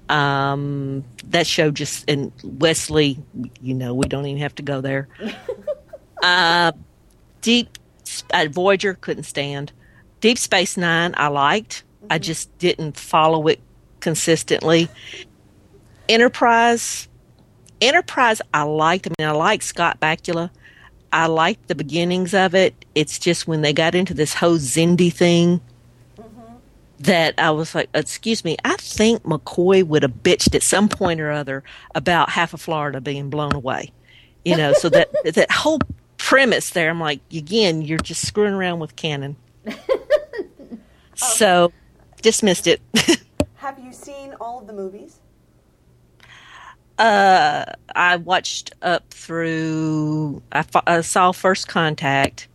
[0.10, 3.18] Um, that show just and Wesley,
[3.62, 5.08] you know, we don't even have to go there.
[6.24, 6.74] uh,
[7.42, 7.78] Deep
[8.34, 9.72] uh, Voyager couldn't stand.
[10.20, 11.84] Deep Space Nine I liked.
[12.10, 13.60] I just didn't follow it
[14.00, 14.90] consistently.
[16.10, 17.08] Enterprise,
[17.82, 19.08] Enterprise I liked.
[19.08, 20.50] I mean, I like Scott Bakula.
[21.14, 22.86] I liked the beginnings of it.
[22.96, 25.60] It's just when they got into this whole Xindi thing
[26.18, 26.56] mm-hmm.
[27.00, 31.20] that I was like, excuse me, I think McCoy would have bitched at some point
[31.20, 31.64] or other
[31.96, 33.92] about half of Florida being blown away.
[34.46, 35.80] You know, so that that whole
[36.18, 39.36] premise there, I'm like, again, you're just screwing around with canon.
[41.16, 41.74] so
[42.22, 42.82] dismissed it.
[43.56, 45.20] Have you seen all of the movies?
[47.02, 47.66] uh,
[47.96, 50.42] I watched up through.
[50.52, 52.48] I, fo- I saw First Contact,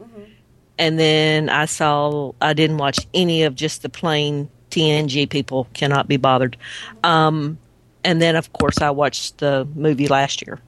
[0.79, 2.33] and then I saw.
[2.41, 5.29] I didn't watch any of just the plain TNG.
[5.29, 6.57] People cannot be bothered.
[7.03, 7.59] Um,
[8.05, 10.61] and then, of course, I watched the movie last year.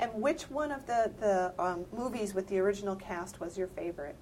[0.00, 4.16] And which one of the the um, movies with the original cast was your favorite?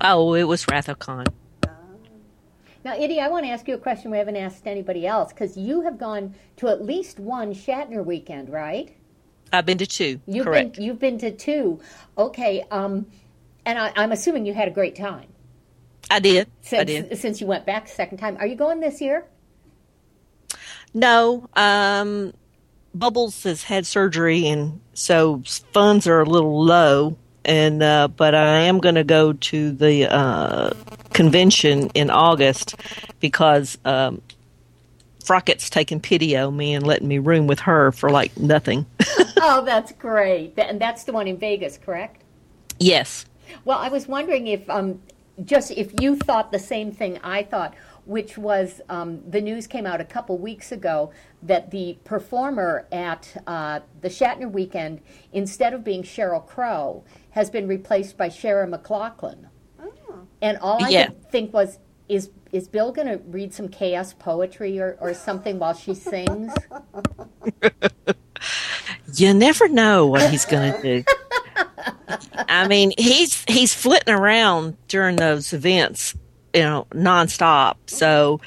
[0.00, 1.26] Oh, it was Wrath of Khan.
[2.84, 5.56] Now, Eddie, I want to ask you a question we haven't asked anybody else because
[5.56, 8.96] you have gone to at least one Shatner weekend, right?
[9.52, 10.20] I've been to two.
[10.26, 10.76] You've correct.
[10.76, 11.80] been you've been to two.
[12.16, 13.06] Okay, um,
[13.66, 15.26] and I, I'm assuming you had a great time
[16.10, 16.46] I did.
[16.46, 17.18] I since did.
[17.18, 18.36] since you went back the second time.
[18.38, 19.26] Are you going this year?
[20.94, 22.32] No, um,
[22.94, 27.16] Bubbles has had surgery, and so funds are a little low.
[27.44, 30.70] And uh, but I am going to go to the uh,
[31.12, 32.74] convention in August
[33.18, 34.20] because um,
[35.24, 38.84] Frockett's taking pity on me and letting me room with her for like nothing.
[39.38, 40.54] oh, that's great.
[40.58, 42.22] And that's the one in Vegas, correct?
[42.78, 43.26] yes.
[43.64, 45.00] Well, I was wondering if um,
[45.44, 47.74] just if you thought the same thing I thought,
[48.10, 51.12] which was um, the news came out a couple weeks ago
[51.44, 55.00] that the performer at uh, the Shatner weekend,
[55.32, 59.46] instead of being Sheryl Crow, has been replaced by Sarah McLachlan.
[59.80, 60.22] Oh.
[60.42, 61.06] And all I Yeah.
[61.06, 65.60] could think was, is is Bill going to read some chaos poetry or, or something
[65.60, 66.52] while she sings?
[69.14, 71.04] You never know what he's going to do.
[72.48, 76.14] I mean, he's he's flitting around during those events,
[76.54, 77.76] you know, nonstop.
[77.86, 78.40] So,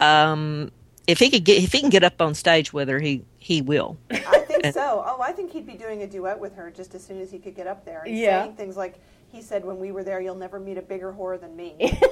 [0.00, 0.70] um,
[1.06, 3.62] if he could get if he can get up on stage with her, he he
[3.62, 3.96] will.
[4.10, 5.02] I think so.
[5.06, 7.38] Oh, I think he'd be doing a duet with her just as soon as he
[7.38, 8.42] could get up there and Yeah.
[8.44, 8.96] saying things like
[9.30, 11.98] he said when we were there, "You'll never meet a bigger whore than me."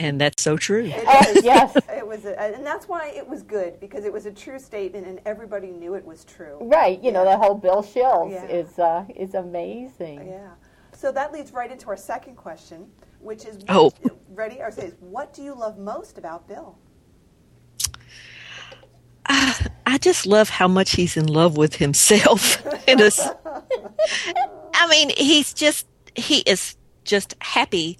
[0.00, 0.84] And that's so true.
[0.92, 1.44] It is.
[1.44, 1.76] yes.
[1.98, 5.06] It was, a, and that's why it was good because it was a true statement,
[5.06, 6.56] and everybody knew it was true.
[6.60, 8.44] Right, you know, the whole Bill Shills Yeah.
[8.46, 10.26] is uh, is amazing.
[10.28, 10.50] Yeah.
[10.98, 12.88] So that leads right into our second question,
[13.20, 13.92] which is Oh.
[14.30, 14.56] ready?
[14.60, 16.76] Or says, what do you love most about Bill?
[19.26, 22.66] I just love how much he's in love with himself.
[22.88, 23.30] In a s-
[24.74, 25.86] I mean, he's just
[26.16, 26.74] he is
[27.04, 27.96] just happy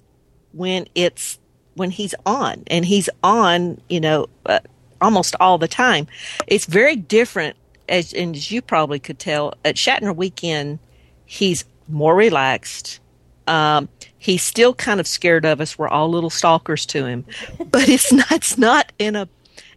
[0.51, 1.39] when it's
[1.75, 4.59] when he's on, and he's on, you know, uh,
[4.99, 6.05] almost all the time.
[6.47, 7.55] It's very different,
[7.87, 10.79] as and as you probably could tell at Shatner Weekend,
[11.25, 12.99] he's more relaxed.
[13.47, 15.77] Um, he's still kind of scared of us.
[15.77, 17.25] We're all little stalkers to him,
[17.71, 18.31] but it's not.
[18.31, 19.27] It's not in a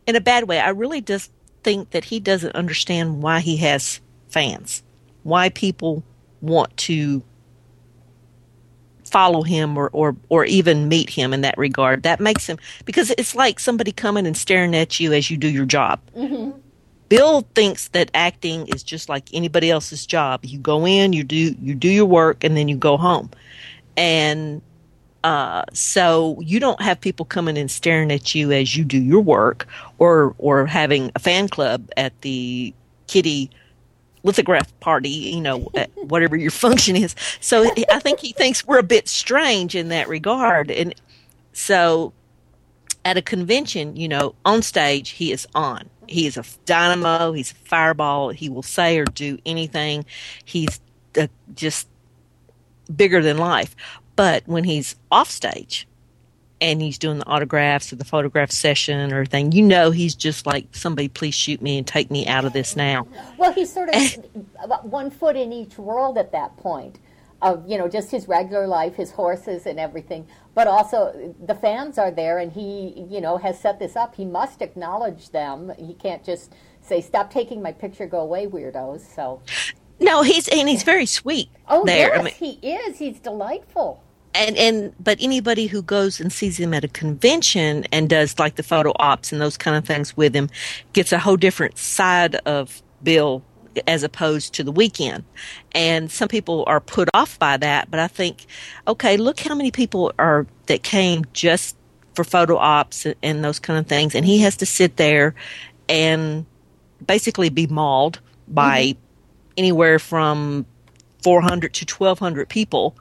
[0.07, 0.61] in a bad way.
[0.61, 1.31] I really just
[1.63, 4.83] think that he doesn't understand why he has fans,
[5.23, 6.03] why people
[6.41, 7.23] want to
[9.05, 12.03] follow him or, or or even meet him in that regard.
[12.03, 15.49] That makes him because it's like somebody coming and staring at you as you do
[15.49, 16.01] your job.
[17.13, 20.47] Bill thinks that acting is just like anybody else's job.
[20.47, 23.29] You go in, you do you do your work, and then you go home.
[23.99, 24.63] And
[25.23, 29.21] uh, so you don't have people coming and staring at you as you do your
[29.21, 29.67] work,
[29.99, 32.73] or or having a fan club at the
[33.09, 33.51] kitty
[34.23, 37.15] lithograph party, you know, at whatever your function is.
[37.41, 40.95] So I think he thinks we're a bit strange in that regard, and
[41.53, 42.15] so
[43.05, 45.89] at a convention, you know, on stage, he is on.
[46.09, 47.33] He is a dynamo.
[47.33, 48.31] He's a fireball.
[48.31, 50.05] He will say or do anything.
[50.45, 50.81] He's
[51.19, 51.89] uh, just
[52.95, 53.75] bigger than life.
[54.17, 55.89] But when he's off stage
[56.61, 60.47] and he's doing the autographs or the photograph session or everything, you know he's just
[60.47, 63.07] like somebody please shoot me and take me out of this now.
[63.39, 64.27] Well, he's sort of
[64.63, 66.99] about one foot in each world at that point
[67.43, 70.27] of you know just his regular life, his horses and everything.
[70.55, 74.15] But also the fans are there, and he you know has set this up.
[74.17, 75.73] He must acknowledge them.
[75.79, 79.01] He can't just say stop taking my picture, go away, weirdos.
[79.15, 79.43] So
[80.01, 82.11] No, he's and he's very sweet oh there.
[82.15, 82.99] yes, I mean, he is.
[82.99, 84.03] He's delightful.
[84.35, 88.57] and and but anybody who goes and sees him at a convention and does like
[88.57, 90.49] the photo ops and those kind of things with him
[90.95, 93.43] gets a whole different side of Bill
[93.87, 95.25] as opposed to the weekend.
[95.73, 98.47] And some people are put off by that, but I think,
[98.87, 101.77] okay, look how many people are that came just
[102.15, 105.35] for photo ops and those kind of things, and he has to sit there
[105.89, 106.45] and
[107.07, 109.01] basically be mauled by mm-hmm.
[109.57, 110.67] anywhere from
[111.23, 112.97] 400 to 1200 people.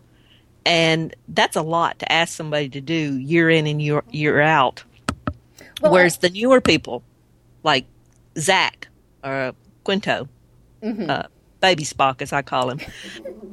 [0.65, 4.83] And that's a lot to ask somebody to do year in and year, year out.
[5.81, 7.03] Well, whereas the newer people
[7.63, 7.85] like
[8.37, 8.87] zach
[9.23, 9.53] or
[9.83, 10.27] quinto
[10.83, 11.23] uh,
[11.59, 12.79] baby spock as i call him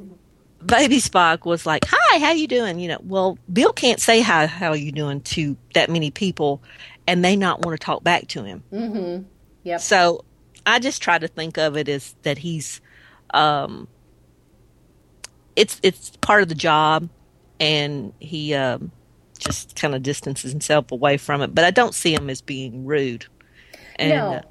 [0.64, 4.46] baby spock was like hi how you doing you know well bill can't say hi
[4.46, 6.62] how you doing to that many people
[7.06, 9.22] and they not want to talk back to him Mm-hmm.
[9.64, 9.80] Yep.
[9.80, 10.24] so
[10.66, 12.82] I just try to think of it as that he's,
[13.32, 13.88] um,
[15.56, 17.08] it's it's part of the job,
[17.58, 18.92] and he um,
[19.38, 21.54] just kind of distances himself away from it.
[21.54, 23.24] But I don't see him as being rude.
[23.96, 24.32] And, no.
[24.34, 24.42] uh,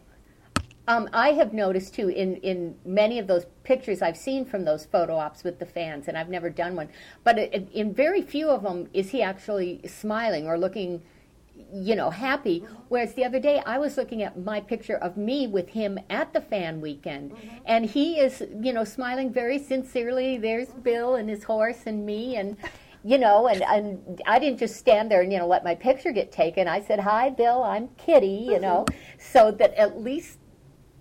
[0.88, 4.86] Um, I have noticed too in, in many of those pictures I've seen from those
[4.86, 6.88] photo ops with the fans, and I've never done one,
[7.26, 11.02] but it, in very few of them is he actually smiling or looking,
[11.74, 12.64] you know, happy.
[12.88, 16.32] Whereas the other day I was looking at my picture of me with him at
[16.32, 17.36] the fan weekend,
[17.66, 20.38] and he is, you know, smiling very sincerely.
[20.38, 22.56] There's Bill and his horse and me, and
[23.04, 26.12] you know, and, and I didn't just stand there and, you know, let my picture
[26.12, 26.68] get taken.
[26.68, 28.86] I said, Hi, Bill, I'm Kitty, you know,
[29.18, 30.37] so that at least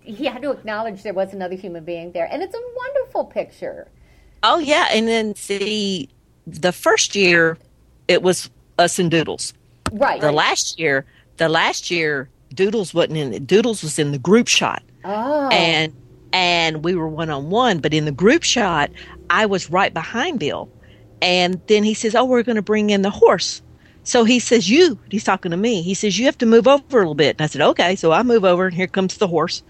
[0.07, 2.27] he had to acknowledge there was another human being there.
[2.31, 3.87] And it's a wonderful picture.
[4.43, 6.09] oh yeah, and then see
[6.45, 7.57] the first year
[8.07, 8.49] it was
[8.79, 9.53] us and Doodles.
[9.91, 10.21] Right.
[10.21, 11.05] The last year,
[11.37, 13.45] the last year Doodles wasn't in it.
[13.47, 14.81] Doodles was in the group shot.
[15.05, 15.49] oh.
[15.49, 15.93] and
[16.33, 18.91] and we were one on one but in the group shot
[19.29, 20.67] i was right behind bill
[21.21, 23.61] and then he says oh we're going to bring in the horse
[24.03, 26.97] so he says you he's talking to me he says you have to move over
[26.97, 29.27] a little bit and i said okay so i move over and here comes the
[29.27, 29.63] horse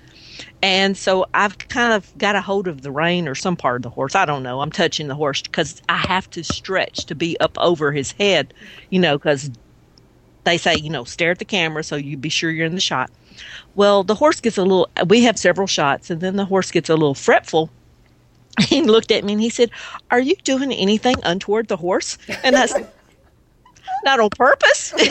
[0.62, 3.82] and so i've kind of got a hold of the rein or some part of
[3.84, 7.16] the horse i don't know i'm touching the horse because i have to stretch to
[7.16, 8.54] be up over his head
[8.90, 9.50] you know because
[10.44, 12.82] they say you know stare at the camera so you be sure you're in the
[12.82, 13.10] shot
[13.76, 16.90] well, the horse gets a little, we have several shots, and then the horse gets
[16.90, 17.70] a little fretful.
[18.60, 19.70] He looked at me and he said,
[20.10, 22.18] Are you doing anything untoward the horse?
[22.44, 22.92] And I said,
[24.04, 24.94] Not on purpose.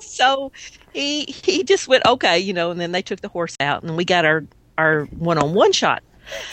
[0.00, 0.52] So
[0.96, 3.96] he he just went, Okay, you know, and then they took the horse out and
[3.96, 4.44] we got our
[4.78, 6.02] our one on one shot.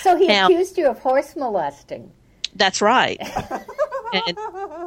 [0.02, 2.12] so he now- accused you of horse molesting.
[2.56, 3.18] That's right.
[4.14, 4.38] and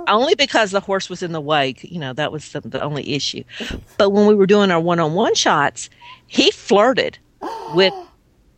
[0.07, 3.12] only because the horse was in the way, you know, that was the, the only
[3.14, 3.42] issue.
[3.98, 5.90] But when we were doing our one on one shots,
[6.28, 7.18] he flirted
[7.74, 7.92] with,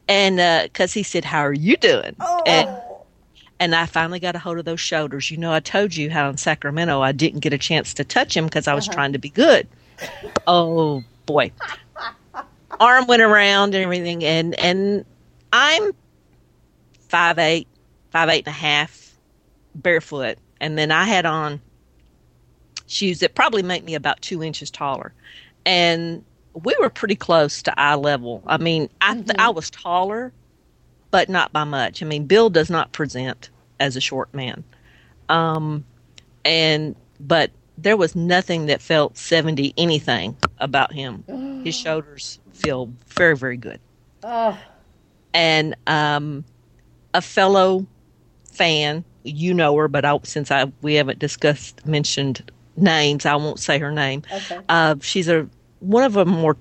[0.09, 2.17] and uh, because he said, How are you doing?
[2.21, 2.43] Oh.
[2.47, 2.69] And,
[3.61, 5.31] and I finally got a hold of those shoulders.
[5.31, 8.37] You know, I told you how in Sacramento I didn't get a chance to touch
[8.37, 8.95] him because I was uh-huh.
[8.95, 9.67] trying to be good.
[10.47, 11.53] Oh, boy.
[12.81, 14.25] Arm went around and everything.
[14.25, 15.05] And, and
[15.53, 15.93] I'm
[17.09, 17.67] five eight,
[18.11, 19.17] five eight and a half,
[19.75, 21.61] barefoot, and then I had on
[22.87, 25.13] shoes that probably make me about two inches taller,
[25.67, 26.25] and
[26.55, 28.43] we were pretty close to eye level.
[28.47, 30.33] I mean, I th- I was taller,
[31.11, 32.03] but not by much.
[32.03, 34.65] I mean, Bill does not present as a short man,
[35.29, 35.85] um,
[36.45, 37.51] and but
[37.81, 41.25] there was nothing that felt seventy anything about him.
[41.65, 43.81] His shoulders feel very very good
[44.23, 44.59] Oh,
[45.33, 46.45] and um,
[47.15, 47.87] a fellow
[48.51, 53.61] fan, you know her, but I, since I we haven't discussed mentioned names, I won't
[53.61, 54.23] say her name.
[54.33, 54.61] Okay.
[54.69, 55.49] Uh, she's a
[55.81, 56.57] one of them more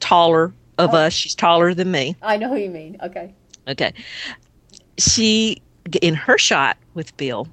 [0.00, 1.12] taller of us.
[1.12, 2.16] She's taller than me.
[2.22, 2.96] I know who you mean.
[3.02, 3.34] Okay.
[3.68, 3.92] Okay,
[4.98, 5.60] she
[6.00, 7.48] in her shot with Bill,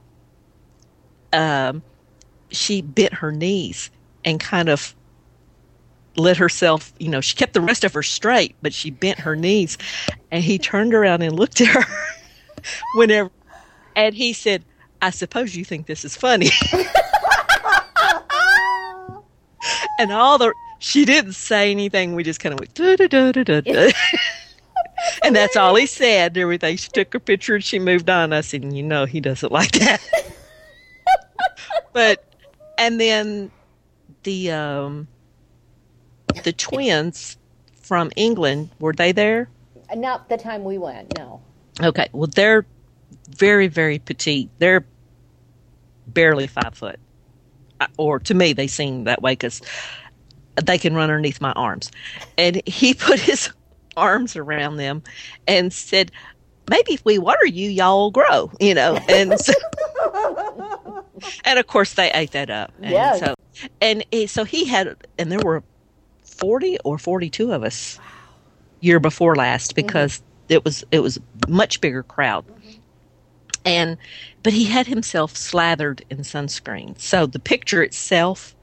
[1.34, 1.82] um,
[2.56, 3.90] she bent her knees
[4.26, 4.96] and kind of
[6.16, 9.36] let herself, you know, she kept the rest of her straight, but she bent her
[9.36, 9.78] knees.
[10.32, 11.86] And he turned around and looked at her
[12.96, 13.32] whenever,
[13.96, 14.64] and he said,
[15.02, 16.50] I suppose you think this is funny.
[20.00, 22.16] and all the, she didn't say anything.
[22.16, 23.92] We just kind of went, da, da, da, da, da,
[25.24, 26.32] and that's all he said.
[26.32, 26.78] and Everything.
[26.78, 28.34] She took her picture and she moved on.
[28.34, 30.02] I said, you know, he doesn't like that.
[31.94, 32.33] but
[32.78, 33.52] and then
[34.24, 35.08] the um
[36.44, 37.38] the twins
[37.82, 39.50] from England were they there?
[39.96, 41.18] Not the time we went.
[41.18, 41.42] No.
[41.82, 42.66] Okay, well they're
[43.30, 44.50] very very petite.
[44.60, 44.86] They're
[46.08, 47.00] barely five foot,
[47.98, 49.62] or to me they seem that way because
[50.56, 51.92] they can run underneath my arms.
[52.38, 53.50] And he put his
[53.98, 55.04] arms around them
[55.48, 56.12] and said,
[56.70, 59.54] "Maybe if we water you, y'all will grow." You know, and so,
[61.46, 62.74] and of course they ate that up.
[62.82, 63.20] And Yes.
[63.20, 63.36] So,
[63.82, 65.64] and he, so he had, and there were
[66.24, 68.00] forty or forty-two of us
[68.80, 69.88] year before last mm-hmm.
[69.88, 72.46] because it was it was much bigger crowd.
[72.48, 72.80] Mm-hmm.
[73.66, 73.98] And
[74.44, 77.00] but he had himself slathered in sunscreen.
[77.00, 78.56] So the picture itself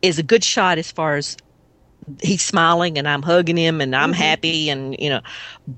[0.00, 1.36] is a good shot as far as
[2.22, 4.22] he's smiling and I'm hugging him and I'm mm-hmm.
[4.22, 5.20] happy and you know,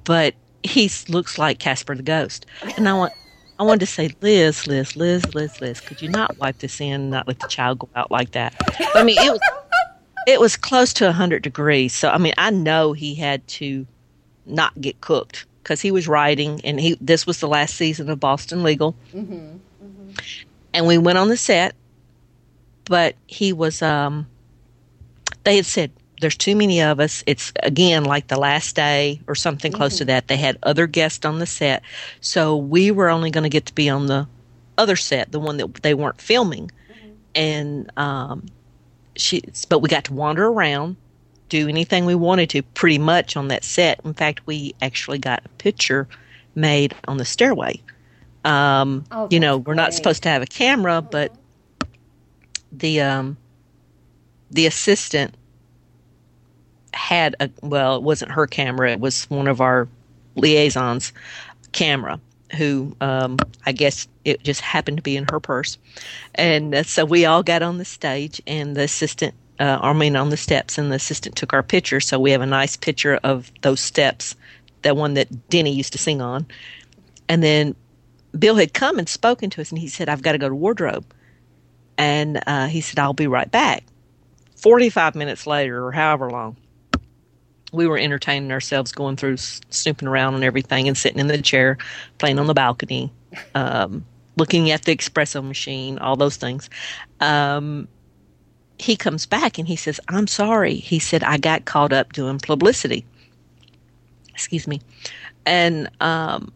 [0.05, 2.47] but he looks like Casper the Ghost.
[2.77, 3.12] And I want
[3.61, 6.93] I wanted to say, Liz, Liz, Liz, Liz, Liz, could you not wipe this in
[6.93, 8.55] and not let the child go out like that?
[8.95, 9.41] I mean, it was
[10.27, 11.93] it was close to 100 degrees.
[11.93, 13.87] So I mean, I know he had to
[14.47, 18.19] not get cooked because he was writing and he this was the last season of
[18.19, 18.97] Boston Legal.
[20.73, 21.74] And we went on the set,
[22.87, 24.27] but he was um
[25.45, 25.91] they had said
[26.21, 27.25] there's too many of us.
[27.27, 30.29] It's again like the last day or something close to that.
[30.29, 31.83] They had other guests on the set.
[32.21, 34.29] So we were only going to get to be on the
[34.79, 36.71] other set, the one that they weren't filming.
[37.35, 38.47] And um
[39.17, 40.97] she but we got to wander around
[41.49, 45.43] do anything we wanted to pretty much on that set in fact we actually got
[45.45, 46.07] a picture
[46.55, 47.81] made on the stairway
[48.45, 51.35] um Oh, you know we're not supposed to have a camera but
[52.73, 53.37] the um
[54.51, 55.35] the assistant
[56.93, 59.89] had a well it wasn't her camera it was one of our
[60.37, 61.12] liaisons
[61.73, 62.21] camera
[62.57, 63.37] who um
[63.67, 65.79] i guess it just happened to be in her purse.
[66.35, 70.17] And uh, so we all got on the stage and the assistant uh, i mean
[70.17, 72.01] on the steps and the assistant took our picture.
[72.01, 74.37] So we have a nice picture of those steps
[74.83, 76.47] that one that denny used to sing on.
[77.29, 77.75] And then
[78.39, 80.55] bill had come and spoken to us and he said i've got to go to
[80.55, 81.05] wardrobe.
[81.99, 83.85] And uh, he said i'll be right back.
[84.57, 86.57] 45 minutes later or however long
[87.73, 91.79] we were entertaining ourselves going through snooping around and everything and sitting in the chair
[92.19, 93.13] playing on the balcony
[93.55, 94.05] um,
[94.37, 96.69] looking at the espresso machine all those things.
[97.21, 97.89] Um,
[98.79, 100.75] he comes back and he says i'm sorry.
[100.75, 103.05] He said i got caught up doing publicity.
[104.31, 104.81] Excuse me.
[105.47, 106.53] And um,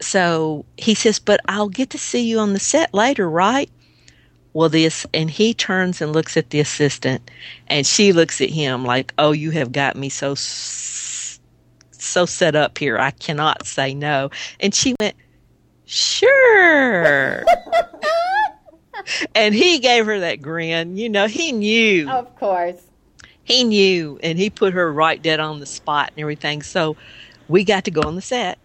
[0.00, 3.70] so he says but i'll get to see you on the set later right
[4.54, 7.30] well, this, and he turns and looks at the assistant,
[7.68, 12.76] and she looks at him like, "Oh, you have got me so so set up
[12.78, 12.98] here.
[12.98, 14.30] I cannot say no."
[14.60, 15.16] And she went,
[15.86, 17.44] "Sure."
[19.34, 20.96] and he gave her that grin.
[20.96, 22.82] You know, he knew Of course.
[23.44, 26.96] he knew and he put her right dead on the spot and everything so
[27.48, 28.58] we got to go on the set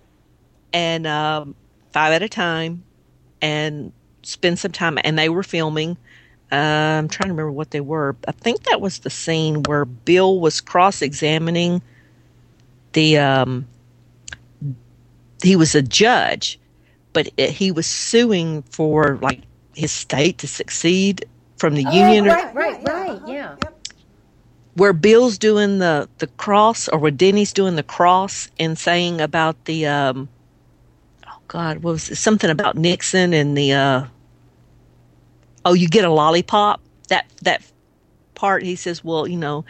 [0.74, 1.56] and um,
[1.92, 2.84] five at a time
[3.42, 3.92] and
[4.28, 5.98] spend some time and they were filming
[6.52, 9.86] uh, i'm trying to remember what they were i think that was the scene where
[9.86, 11.82] bill was cross-examining
[12.94, 13.68] the um,
[15.44, 16.60] he was a judge
[17.14, 19.42] but it, he was suing for like
[19.76, 21.26] his state to succeed
[21.58, 23.10] from the union or right, right, yeah, right.
[23.10, 23.56] uh-huh, Yeah.
[23.64, 23.88] Yep.
[24.76, 29.66] where Bill's doing the the cross, or where Denny's doing the cross, and saying about
[29.66, 30.30] the um,
[31.28, 32.16] oh God, what was it?
[32.18, 34.06] something about Nixon and the uh,
[35.66, 36.82] oh, you get a lollipop.
[37.10, 37.64] That that
[38.36, 39.66] part, he says, well, you know,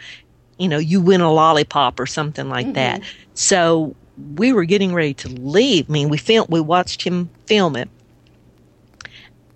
[0.58, 3.00] you know, you win a lollipop or something like that.
[3.00, 3.10] Mm-hmm.
[3.34, 3.94] So
[4.34, 5.88] we were getting ready to leave.
[5.88, 7.88] I mean, we filmed, we watched him film it.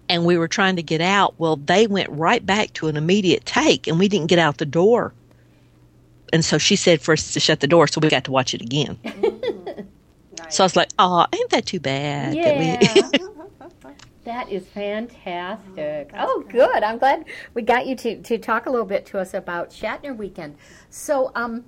[0.08, 1.34] And we were trying to get out.
[1.38, 4.66] Well, they went right back to an immediate take, and we didn't get out the
[4.66, 5.14] door
[6.32, 8.54] and so she said for us to shut the door so we got to watch
[8.54, 8.98] it again.
[10.48, 12.34] So I was like, oh, ain't that too bad?
[12.36, 13.08] that we- Yeah.
[13.10, 13.41] that
[14.26, 16.10] is fantastic.
[16.16, 16.82] Oh, good.
[16.82, 17.24] I'm glad
[17.54, 20.56] we got you to, to talk a little bit to us about Shatner Weekend.
[20.90, 21.64] So, um,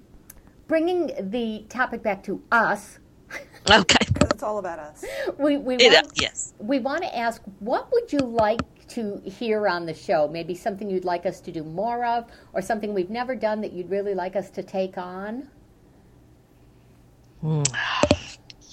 [0.66, 2.98] bringing the topic back to us,
[3.70, 3.96] okay.
[4.12, 5.04] Because it's all about us.
[5.38, 6.54] we, we, It, uh, yes.
[6.58, 10.28] we want to ask what would you like to hear on the show?
[10.28, 13.72] Maybe something you'd like us to do more of, or something we've never done that
[13.72, 15.48] you'd really like us to take on?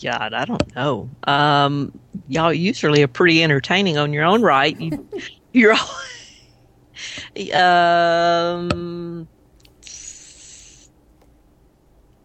[0.03, 1.09] God, I don't know.
[1.25, 1.97] Um,
[2.27, 4.79] y'all usually are pretty entertaining on your own right.
[4.79, 5.07] You,
[5.53, 5.89] you're all.
[7.53, 9.27] um,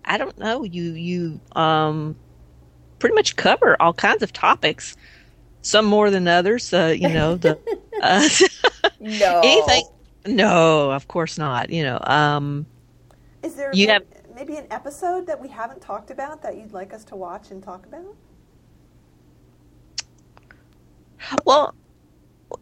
[0.05, 0.62] I don't know.
[0.65, 2.16] You you um,
[2.98, 4.97] pretty much cover all kinds of topics.
[5.62, 6.73] Some more than others.
[6.73, 7.59] Uh, you know the
[8.03, 8.28] uh,
[9.01, 9.40] No.
[9.44, 9.85] anything.
[10.27, 11.70] No, of course not.
[11.70, 11.98] You know.
[12.03, 12.66] Um,
[13.43, 14.03] Is there You have-
[14.37, 17.63] maybe an episode that we haven't talked about that you'd like us to watch and
[17.63, 18.15] talk about?
[21.47, 21.75] Well,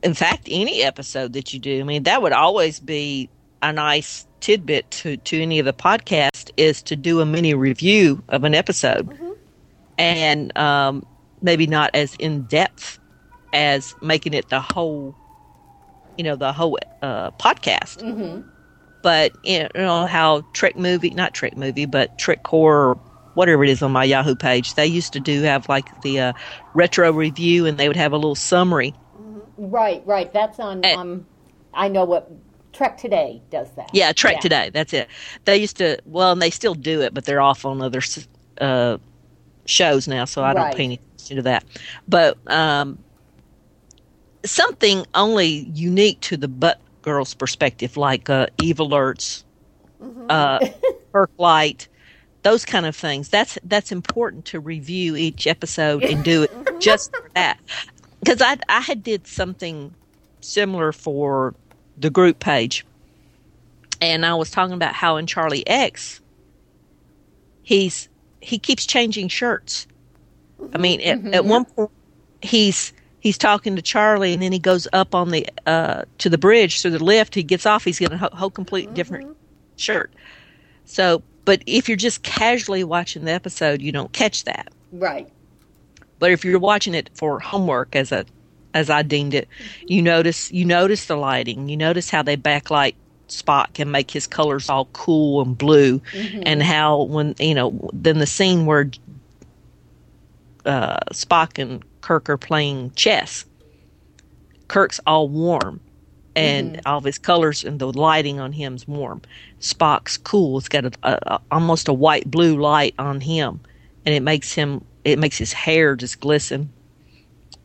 [0.05, 3.29] in fact, any episode that you do, I mean, that would always be
[3.61, 8.23] a nice tidbit to, to any of the podcast is to do a mini review
[8.29, 9.19] of an episode.
[9.99, 11.05] And um,
[11.43, 13.01] maybe not as in depth
[13.53, 15.17] as making it the whole,
[16.17, 17.99] you know, the whole uh, podcast.
[17.99, 18.49] Mm-hmm.
[19.05, 22.99] But, you know, how Trek Movie, not Trek Movie, but trick horror,
[23.35, 26.33] whatever it is on my Yahoo page, they used to do have like the uh,
[26.75, 28.93] retro review and they would have a little summary
[29.57, 30.33] Right, right.
[30.33, 30.85] That's on.
[30.85, 30.95] Eh.
[30.95, 31.27] Um,
[31.73, 32.31] I know what
[32.73, 33.91] Trek Today does that.
[33.93, 34.71] Yeah, Trek Today.
[34.73, 35.09] That's it.
[35.45, 38.01] They used to, well, and they still do it, but they're off on other
[38.61, 38.99] uh,
[39.67, 41.65] shows now, so I don't pay any attention to that.
[42.09, 42.99] But um,
[44.45, 49.45] something only unique to the Butt Girls perspective, like uh, Eve Alerts,
[50.29, 50.67] uh,
[51.13, 51.89] Perk Light,
[52.43, 53.29] those kind of things.
[53.29, 57.59] That's that's important to review each episode and do it just for that.
[58.21, 59.95] Because I I had did something
[60.41, 61.55] similar for
[61.97, 62.85] the group page
[64.01, 66.21] and I was talking about how in Charlie X,
[67.63, 68.09] he's
[68.41, 69.87] he keeps changing shirts.
[70.75, 71.91] I mean, at, at one point
[72.43, 72.93] he's
[73.25, 76.81] he's talking to Charlie, and then he goes up on the uh, to the bridge
[76.81, 77.35] through the lift.
[77.35, 77.85] He gets off.
[77.85, 79.37] He's got a whole, complete different
[79.77, 80.13] shirt.
[80.85, 84.73] So, but if you're just casually watching the episode, you don't catch that.
[84.93, 85.29] Right.
[86.21, 88.25] But if you're watching it for homework, as a
[88.75, 89.49] as I deemed it,
[89.87, 91.69] you notice you notice the lighting.
[91.69, 92.95] You notice how they backlight
[93.29, 96.03] Spock and make his colors all cool and blue,
[96.45, 98.91] and how when you know then the scene where
[100.67, 103.47] uh, Spock and Kirk are playing chess.
[104.69, 105.81] Kirk's all warm,
[106.37, 109.23] and all of his colors and the lighting on him's warm.
[109.59, 110.59] Spock's cool.
[110.59, 113.59] It's got a, a, a almost a white blue light on him,
[114.05, 116.71] and it makes him it makes his hair just glisten,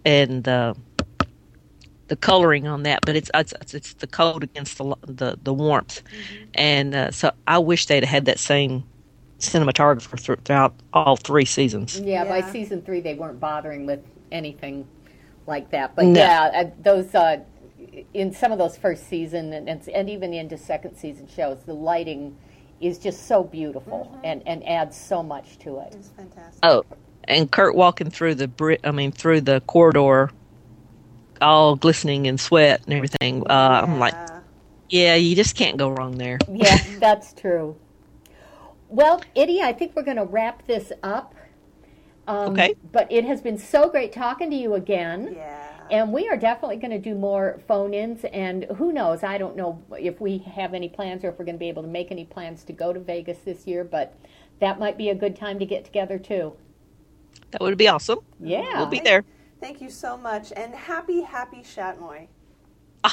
[0.06, 0.74] and uh,
[2.08, 3.02] the coloring on that.
[3.06, 6.02] But it's it's, it's, it's the cold against the the, the warmth,
[6.54, 8.86] and uh, so I wish they'd had that same
[9.40, 12.00] cinematographer throughout all three seasons.
[12.00, 14.00] Yeah, by season three, they weren't bothering with
[14.32, 14.88] anything
[15.48, 15.96] like that.
[15.96, 16.20] But No.
[16.20, 17.38] yeah, uh, those uh,
[18.14, 21.74] in some of those first season and, and and even into second season shows, the
[21.74, 22.38] lighting
[22.82, 25.94] is just so beautiful and and adds so much to it.
[25.96, 26.60] It's fantastic.
[26.64, 26.84] Oh,
[27.26, 30.30] and Kirk walking through the bri- I mean through the corridor,
[31.42, 33.44] all glistening in sweat and everything.
[33.50, 34.40] Uh, I'm like, Yeah.
[34.90, 36.38] yeah, you just can't go wrong there.
[36.52, 37.76] Yeah, that's true.
[38.88, 41.36] Well, Kitty, I think we're going to wrap this up.
[42.30, 42.76] Um, Okay.
[42.92, 45.34] But it has been so great talking to you again.
[45.36, 45.66] Yeah.
[45.92, 48.24] And we are definitely going to do more phone ins.
[48.26, 49.24] And who knows?
[49.24, 51.82] I don't know if we have any plans or if we're going to be able
[51.82, 54.16] to make any plans to go to Vegas this year, but
[54.60, 56.54] that might be a good time to get together too.
[57.52, 58.20] That would be awesome.
[58.40, 58.78] Yeah.
[58.78, 59.26] We'll be there.
[59.60, 62.28] Thank you so much, and happy, happy Shatmoy.
[63.04, 63.10] Uh,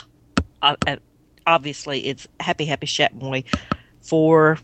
[0.63, 0.97] uh,
[1.45, 3.45] obviously, it's happy, happy Shatmoy
[4.01, 4.59] for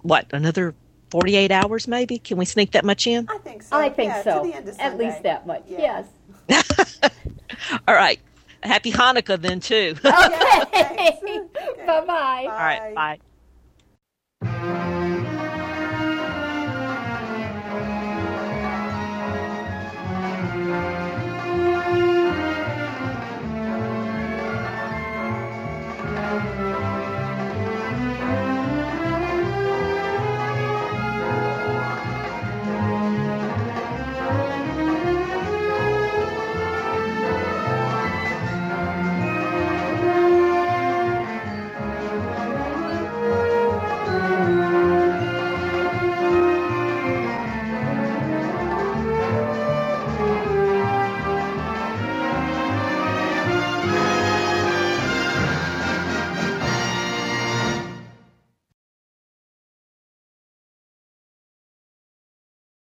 [0.00, 0.74] what another
[1.14, 2.18] 48 hours maybe?
[2.18, 3.28] Can we sneak that much in?
[3.30, 3.76] I think so.
[3.76, 4.52] I think yeah, so.
[4.80, 5.62] At least that much.
[5.68, 6.04] Yeah.
[6.48, 7.10] Yes.
[7.86, 8.18] All right.
[8.64, 9.94] Happy Hanukkah then too.
[10.04, 10.60] okay.
[10.74, 11.40] okay.
[11.86, 12.48] Bye-bye.
[12.50, 13.20] All right.
[14.42, 14.80] Bye.